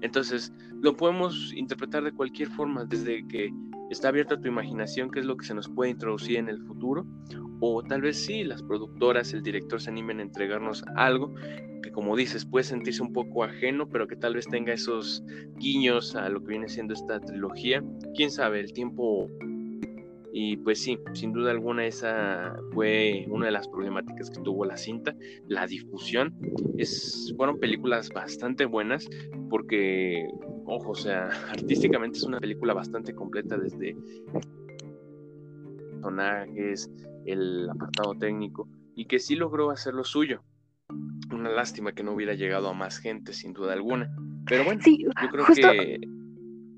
Entonces, 0.00 0.52
lo 0.80 0.96
podemos 0.96 1.52
interpretar 1.54 2.04
de 2.04 2.12
cualquier 2.12 2.48
forma, 2.48 2.84
desde 2.84 3.26
que 3.26 3.52
está 3.90 4.08
abierta 4.08 4.40
tu 4.40 4.48
imaginación, 4.48 5.10
qué 5.10 5.20
es 5.20 5.26
lo 5.26 5.36
que 5.36 5.46
se 5.46 5.54
nos 5.54 5.68
puede 5.68 5.90
introducir 5.90 6.36
en 6.36 6.48
el 6.48 6.60
futuro, 6.62 7.06
o 7.60 7.82
tal 7.82 8.02
vez 8.02 8.16
sí, 8.16 8.44
las 8.44 8.62
productoras, 8.62 9.32
el 9.32 9.42
director 9.42 9.80
se 9.80 9.90
animen 9.90 10.20
a 10.20 10.22
entregarnos 10.22 10.84
algo 10.94 11.34
que 11.82 11.90
como 11.90 12.16
dices 12.16 12.44
puede 12.44 12.64
sentirse 12.64 13.02
un 13.02 13.12
poco 13.12 13.44
ajeno, 13.44 13.88
pero 13.88 14.06
que 14.06 14.16
tal 14.16 14.34
vez 14.34 14.46
tenga 14.46 14.72
esos 14.72 15.22
guiños 15.56 16.14
a 16.14 16.28
lo 16.28 16.40
que 16.40 16.48
viene 16.48 16.68
siendo 16.68 16.94
esta 16.94 17.20
trilogía. 17.20 17.82
Quién 18.14 18.30
sabe, 18.30 18.60
el 18.60 18.72
tiempo 18.72 19.28
y 20.32 20.56
pues 20.58 20.82
sí, 20.82 20.98
sin 21.14 21.32
duda 21.32 21.50
alguna 21.50 21.86
esa 21.86 22.56
fue 22.72 23.26
una 23.28 23.46
de 23.46 23.52
las 23.52 23.66
problemáticas 23.68 24.30
que 24.30 24.40
tuvo 24.40 24.64
la 24.64 24.76
cinta, 24.76 25.14
la 25.46 25.66
difusión. 25.66 26.34
Es, 26.76 27.32
fueron 27.36 27.58
películas 27.58 28.10
bastante 28.10 28.66
buenas 28.66 29.08
porque, 29.48 30.28
ojo, 30.66 30.90
o 30.90 30.94
sea, 30.94 31.28
artísticamente 31.50 32.18
es 32.18 32.24
una 32.24 32.40
película 32.40 32.74
bastante 32.74 33.14
completa 33.14 33.56
desde 33.56 33.96
personajes, 35.92 36.90
el 37.24 37.68
apartado 37.70 38.14
técnico 38.14 38.68
y 38.94 39.06
que 39.06 39.18
sí 39.18 39.34
logró 39.34 39.70
hacer 39.70 39.94
lo 39.94 40.04
suyo. 40.04 40.42
Una 41.32 41.50
lástima 41.50 41.92
que 41.92 42.02
no 42.02 42.12
hubiera 42.12 42.34
llegado 42.34 42.68
a 42.68 42.74
más 42.74 42.98
gente, 42.98 43.32
sin 43.32 43.52
duda 43.52 43.72
alguna. 43.72 44.10
Pero 44.46 44.64
bueno, 44.64 44.80
yo 44.84 45.28
creo 45.30 45.46
que 45.54 46.00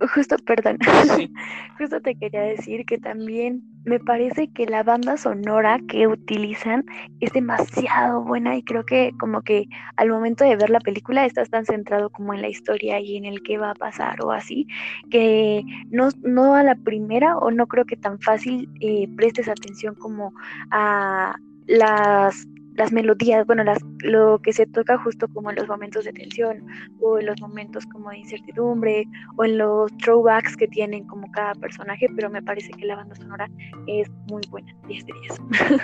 justo, 0.08 0.36
perdón, 0.38 0.78
justo 1.78 2.00
te 2.00 2.14
quería 2.14 2.42
decir 2.42 2.84
que 2.84 2.98
también 2.98 3.62
me 3.84 3.98
parece 3.98 4.48
que 4.48 4.66
la 4.66 4.82
banda 4.82 5.16
sonora 5.16 5.78
que 5.88 6.06
utilizan 6.06 6.84
es 7.20 7.32
demasiado 7.32 8.22
buena 8.22 8.56
y 8.56 8.62
creo 8.62 8.84
que 8.84 9.12
como 9.18 9.42
que 9.42 9.66
al 9.96 10.10
momento 10.10 10.44
de 10.44 10.56
ver 10.56 10.70
la 10.70 10.80
película 10.80 11.24
estás 11.24 11.50
tan 11.50 11.64
centrado 11.64 12.10
como 12.10 12.34
en 12.34 12.42
la 12.42 12.48
historia 12.48 13.00
y 13.00 13.16
en 13.16 13.24
el 13.24 13.42
qué 13.42 13.58
va 13.58 13.70
a 13.70 13.74
pasar 13.74 14.22
o 14.22 14.32
así, 14.32 14.66
que 15.10 15.62
no, 15.90 16.08
no 16.22 16.54
a 16.54 16.62
la 16.62 16.74
primera 16.74 17.36
o 17.38 17.50
no 17.50 17.66
creo 17.66 17.84
que 17.84 17.96
tan 17.96 18.18
fácil 18.20 18.68
eh, 18.80 19.08
prestes 19.16 19.48
atención 19.48 19.94
como 19.94 20.32
a 20.70 21.34
las 21.66 22.46
las 22.80 22.92
melodías, 22.92 23.46
bueno, 23.46 23.62
las, 23.62 23.78
lo 23.98 24.38
que 24.38 24.54
se 24.54 24.64
toca 24.64 24.96
justo 24.96 25.28
como 25.28 25.50
en 25.50 25.56
los 25.56 25.68
momentos 25.68 26.06
de 26.06 26.14
tensión 26.14 26.64
o 27.02 27.18
en 27.18 27.26
los 27.26 27.38
momentos 27.38 27.84
como 27.84 28.08
de 28.08 28.20
incertidumbre 28.20 29.06
o 29.36 29.44
en 29.44 29.58
los 29.58 29.94
throwbacks 29.98 30.56
que 30.56 30.66
tienen 30.66 31.06
como 31.06 31.30
cada 31.30 31.54
personaje, 31.56 32.06
pero 32.16 32.30
me 32.30 32.42
parece 32.42 32.70
que 32.70 32.86
la 32.86 32.96
banda 32.96 33.14
sonora 33.14 33.50
es 33.86 34.10
muy 34.30 34.40
buena, 34.48 34.74
10 34.88 35.04
de 35.04 35.12
10. 35.12 35.40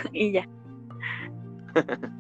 y 0.14 0.32
ya. 0.32 0.48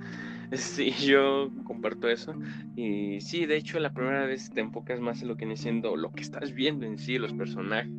Sí, 0.52 0.92
yo 0.92 1.50
comparto 1.64 2.08
eso. 2.08 2.32
Y 2.76 3.20
sí, 3.20 3.46
de 3.46 3.56
hecho, 3.56 3.80
la 3.80 3.92
primera 3.92 4.26
vez 4.26 4.48
te 4.48 4.60
enfocas 4.60 5.00
más 5.00 5.20
en 5.20 5.26
lo 5.26 5.36
que 5.36 5.44
viene 5.44 5.56
siendo 5.56 5.96
lo 5.96 6.12
que 6.12 6.22
estás 6.22 6.52
viendo 6.52 6.86
en 6.86 6.98
sí, 6.98 7.18
los 7.18 7.32
personajes. 7.32 7.90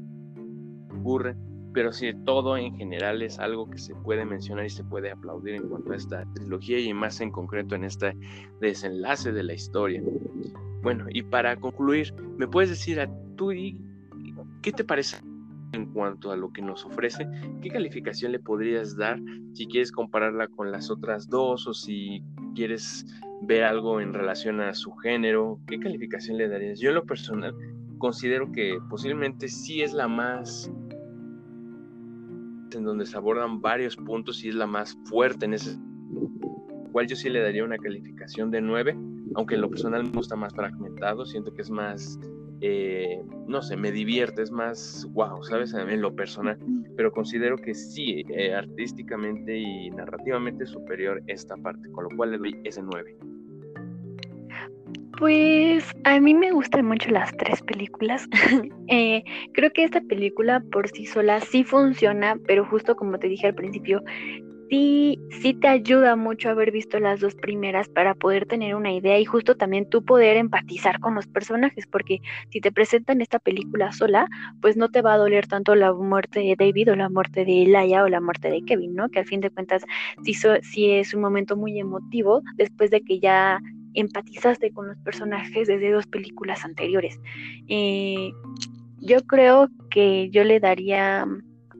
Ocurre 0.97 1.35
pero 1.77 1.93
sí, 1.93 2.11
todo 2.25 2.57
en 2.57 2.75
general 2.75 3.21
es 3.21 3.37
algo 3.37 3.69
que 3.69 3.77
se 3.77 3.93
puede 3.93 4.25
mencionar 4.25 4.65
y 4.65 4.69
se 4.71 4.83
puede 4.83 5.11
aplaudir 5.11 5.53
en 5.53 5.69
cuanto 5.69 5.91
a 5.93 5.95
esta 5.95 6.25
trilogía 6.33 6.79
y 6.79 6.91
más 6.91 7.21
en 7.21 7.29
concreto 7.29 7.75
en 7.75 7.83
este 7.83 8.17
desenlace 8.59 9.31
de 9.31 9.43
la 9.43 9.53
historia. 9.53 10.01
Bueno, 10.81 11.05
y 11.11 11.21
para 11.21 11.55
concluir, 11.55 12.15
¿me 12.35 12.47
puedes 12.47 12.71
decir 12.71 12.99
a 12.99 13.07
tú 13.35 13.51
qué 14.63 14.71
te 14.71 14.83
parece 14.83 15.17
en 15.73 15.85
cuanto 15.93 16.31
a 16.31 16.35
lo 16.35 16.51
que 16.51 16.63
nos 16.63 16.83
ofrece? 16.83 17.27
¿Qué 17.61 17.69
calificación 17.69 18.31
le 18.31 18.39
podrías 18.39 18.97
dar 18.97 19.19
si 19.53 19.67
quieres 19.67 19.91
compararla 19.91 20.47
con 20.47 20.71
las 20.71 20.89
otras 20.89 21.29
dos 21.29 21.67
o 21.67 21.75
si 21.75 22.23
quieres 22.55 23.05
ver 23.43 23.65
algo 23.65 24.01
en 24.01 24.15
relación 24.15 24.61
a 24.61 24.73
su 24.73 24.95
género? 24.95 25.59
¿Qué 25.67 25.77
calificación 25.77 26.37
le 26.37 26.49
darías? 26.49 26.79
Yo 26.79 26.89
en 26.89 26.95
lo 26.95 27.05
personal 27.05 27.53
considero 27.99 28.51
que 28.51 28.79
posiblemente 28.89 29.47
sí 29.47 29.83
es 29.83 29.93
la 29.93 30.07
más 30.07 30.71
en 32.77 32.85
donde 32.85 33.05
se 33.05 33.17
abordan 33.17 33.61
varios 33.61 33.95
puntos 33.95 34.43
y 34.43 34.49
es 34.49 34.55
la 34.55 34.67
más 34.67 34.97
fuerte 35.05 35.45
en 35.45 35.53
ese 35.53 35.77
cual 36.97 37.07
yo 37.07 37.15
sí 37.15 37.29
le 37.29 37.41
daría 37.41 37.63
una 37.63 37.77
calificación 37.77 38.49
de 38.49 38.59
9, 38.59 38.97
aunque 39.35 39.53
en 39.53 39.61
lo 39.61 39.69
personal 39.69 40.03
me 40.03 40.09
gusta 40.09 40.35
más 40.35 40.53
fragmentado, 40.55 41.25
siento 41.25 41.53
que 41.53 41.61
es 41.61 41.69
más, 41.69 42.19
eh, 42.61 43.21
no 43.47 43.61
sé, 43.61 43.77
me 43.77 43.91
divierte, 43.91 44.41
es 44.41 44.51
más 44.51 45.07
wow, 45.11 45.43
¿sabes? 45.43 45.75
En 45.75 46.01
lo 46.01 46.15
personal, 46.15 46.57
pero 46.95 47.11
considero 47.11 47.57
que 47.57 47.75
sí, 47.75 48.23
eh, 48.29 48.53
artísticamente 48.53 49.55
y 49.55 49.91
narrativamente 49.91 50.65
superior 50.65 51.21
esta 51.27 51.55
parte, 51.57 51.87
con 51.91 52.05
lo 52.05 52.09
cual 52.17 52.31
le 52.31 52.37
doy 52.39 52.59
ese 52.63 52.81
9. 52.81 53.15
Pues 55.17 55.83
a 56.03 56.19
mí 56.19 56.35
me 56.35 56.51
gustan 56.51 56.85
mucho 56.85 57.09
las 57.09 57.35
tres 57.37 57.61
películas. 57.61 58.27
Eh, 58.89 59.21
creo 59.53 59.73
que 59.73 59.83
esta 59.83 59.99
película 59.99 60.63
por 60.71 60.87
sí 60.87 61.05
sola 61.05 61.41
sí 61.41 61.65
funciona, 61.65 62.37
pero 62.47 62.63
justo 62.63 62.95
como 62.95 63.19
te 63.19 63.27
dije 63.27 63.47
al 63.47 63.53
principio, 63.53 64.01
sí, 64.69 65.19
sí 65.41 65.53
te 65.55 65.67
ayuda 65.67 66.15
mucho 66.15 66.49
haber 66.49 66.71
visto 66.71 66.97
las 66.97 67.19
dos 67.19 67.35
primeras 67.35 67.89
para 67.89 68.15
poder 68.15 68.45
tener 68.45 68.75
una 68.75 68.93
idea 68.93 69.19
y 69.19 69.25
justo 69.25 69.55
también 69.57 69.89
tú 69.89 70.05
poder 70.05 70.37
empatizar 70.37 71.01
con 71.01 71.15
los 71.15 71.27
personajes, 71.27 71.85
porque 71.87 72.19
si 72.49 72.61
te 72.61 72.71
presentan 72.71 73.19
esta 73.19 73.39
película 73.39 73.91
sola, 73.91 74.29
pues 74.61 74.77
no 74.77 74.87
te 74.87 75.01
va 75.01 75.15
a 75.15 75.17
doler 75.17 75.47
tanto 75.47 75.75
la 75.75 75.93
muerte 75.93 76.39
de 76.39 76.55
David 76.57 76.93
o 76.93 76.95
la 76.95 77.09
muerte 77.09 77.43
de 77.43 77.65
Laia 77.67 78.03
o 78.03 78.07
la 78.07 78.21
muerte 78.21 78.49
de 78.49 78.63
Kevin, 78.63 78.95
¿no? 78.95 79.09
Que 79.09 79.19
al 79.19 79.25
fin 79.25 79.41
de 79.41 79.49
cuentas 79.49 79.83
sí, 80.23 80.33
sí 80.33 80.91
es 80.91 81.13
un 81.13 81.19
momento 81.19 81.57
muy 81.57 81.77
emotivo 81.77 82.41
después 82.55 82.89
de 82.89 83.01
que 83.01 83.19
ya 83.19 83.59
empatizaste 83.99 84.71
con 84.71 84.87
los 84.87 84.97
personajes 84.99 85.67
desde 85.67 85.91
dos 85.91 86.07
películas 86.07 86.63
anteriores. 86.63 87.19
Eh, 87.67 88.31
yo 88.99 89.21
creo 89.25 89.69
que 89.89 90.29
yo 90.29 90.43
le 90.43 90.59
daría 90.59 91.25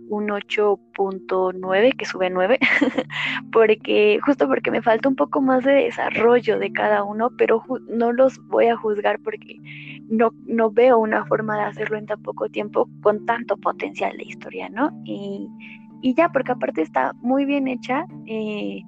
un 0.10 0.30
8.9 0.30 1.96
que 1.98 2.06
sube 2.06 2.30
9 2.30 2.60
porque 3.52 4.20
justo 4.26 4.48
porque 4.48 4.72
me 4.72 4.82
falta 4.82 5.10
un 5.10 5.16
poco 5.16 5.42
más 5.42 5.64
de 5.66 5.74
desarrollo 5.74 6.60
de 6.60 6.72
cada 6.72 7.04
uno 7.04 7.30
pero 7.38 7.62
no 7.90 8.14
los 8.14 8.40
voy 8.48 8.68
a 8.68 8.78
juzgar 8.78 9.20
porque 9.20 9.58
no, 10.10 10.32
no 10.46 10.72
veo 10.72 10.98
una 10.98 11.26
forma 11.26 11.58
de 11.58 11.64
hacerlo 11.64 11.98
en 11.98 12.06
tan 12.06 12.22
poco 12.22 12.48
tiempo 12.48 12.90
con 13.02 13.26
tanto 13.26 13.58
potencial 13.58 14.16
de 14.16 14.24
historia 14.24 14.70
no 14.70 14.92
y, 15.04 15.50
y 16.02 16.14
ya 16.14 16.30
porque 16.30 16.54
aparte 16.54 16.84
está 16.84 17.12
muy 17.16 17.44
bien 17.44 17.68
hecha 17.68 18.06
eh, 18.28 18.82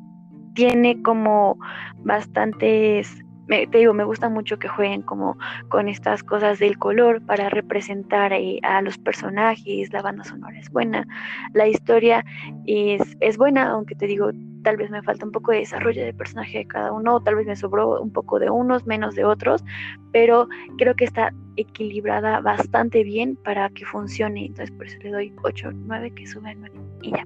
tiene 0.60 1.02
como 1.02 1.58
bastantes 2.04 3.24
te 3.48 3.80
digo, 3.80 3.96
me 3.96 4.04
gusta 4.04 4.30
mucho 4.30 4.60
que 4.60 4.68
jueguen 4.68 5.02
como 5.02 5.36
con 5.70 5.88
estas 5.88 6.24
cosas 6.24 6.60
del 6.60 6.78
color 6.78 7.26
para 7.26 7.50
representar 7.50 8.32
a 8.32 8.82
los 8.84 8.98
personajes, 9.00 9.92
la 9.92 10.04
banda 10.04 10.24
sonora 10.24 10.56
es 10.60 10.70
buena, 10.70 11.08
la 11.54 11.68
historia 11.68 12.24
es, 12.68 13.02
es 13.22 13.38
buena, 13.38 13.72
aunque 13.72 13.96
te 13.96 14.06
digo, 14.06 14.30
tal 14.62 14.78
vez 14.78 14.92
me 14.92 15.02
falta 15.02 15.26
un 15.26 15.32
poco 15.32 15.52
de 15.52 15.60
desarrollo 15.60 16.06
de 16.06 16.14
personaje 16.14 16.60
de 16.60 16.68
cada 16.68 16.92
uno, 16.92 17.16
o 17.16 17.22
tal 17.22 17.38
vez 17.38 17.48
me 17.48 17.56
sobró 17.56 18.00
un 18.00 18.12
poco 18.12 18.38
de 18.38 18.52
unos, 18.52 18.86
menos 18.86 19.16
de 19.16 19.26
otros, 19.26 19.64
pero 20.12 20.48
creo 20.78 20.96
que 20.96 21.06
está 21.06 21.34
equilibrada 21.56 22.42
bastante 22.42 23.04
bien 23.04 23.36
para 23.36 23.70
que 23.70 23.84
funcione, 23.84 24.46
entonces 24.46 24.70
por 24.76 24.86
eso 24.86 25.00
le 25.02 25.10
doy 25.10 25.34
8, 25.44 25.72
9, 25.74 26.12
que 26.12 26.28
sube 26.28 26.54
9 26.54 26.76
y 27.02 27.12
ya. 27.12 27.26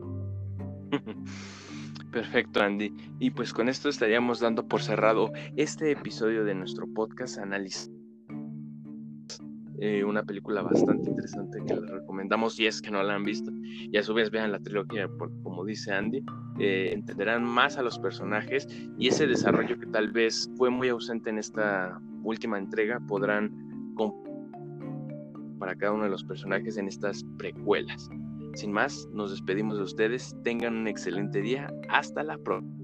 Perfecto, 2.13 2.61
Andy. 2.61 2.93
Y 3.19 3.31
pues 3.31 3.51
con 3.51 3.67
esto 3.67 3.89
estaríamos 3.89 4.39
dando 4.39 4.67
por 4.67 4.83
cerrado 4.83 5.31
este 5.55 5.89
episodio 5.89 6.45
de 6.45 6.53
nuestro 6.53 6.85
podcast 6.93 7.39
Análisis. 7.39 7.91
Eh, 9.79 10.03
una 10.03 10.23
película 10.23 10.61
bastante 10.61 11.09
interesante 11.09 11.59
que 11.65 11.73
les 11.73 11.89
recomendamos 11.89 12.55
si 12.55 12.67
es 12.67 12.83
que 12.83 12.91
no 12.91 13.01
la 13.01 13.15
han 13.15 13.23
visto. 13.23 13.51
Y 13.63 13.97
a 13.97 14.03
su 14.03 14.13
vez 14.13 14.29
vean 14.29 14.51
la 14.51 14.59
trilogía, 14.59 15.09
porque 15.17 15.35
como 15.41 15.65
dice 15.65 15.91
Andy, 15.91 16.23
eh, 16.59 16.91
entenderán 16.93 17.43
más 17.43 17.77
a 17.77 17.81
los 17.81 17.97
personajes 17.97 18.67
y 18.99 19.07
ese 19.07 19.25
desarrollo 19.25 19.79
que 19.79 19.87
tal 19.87 20.11
vez 20.11 20.49
fue 20.55 20.69
muy 20.69 20.89
ausente 20.89 21.31
en 21.31 21.39
esta 21.39 21.99
última 22.21 22.59
entrega 22.59 22.99
podrán 23.07 23.51
para 25.57 25.75
cada 25.75 25.93
uno 25.93 26.03
de 26.03 26.09
los 26.11 26.23
personajes 26.23 26.77
en 26.77 26.87
estas 26.87 27.25
precuelas. 27.37 28.09
Sin 28.53 28.71
más, 28.71 29.07
nos 29.11 29.31
despedimos 29.31 29.77
de 29.77 29.83
ustedes. 29.83 30.35
Tengan 30.43 30.75
un 30.75 30.87
excelente 30.87 31.41
día. 31.41 31.73
Hasta 31.89 32.23
la 32.23 32.37
próxima. 32.37 32.82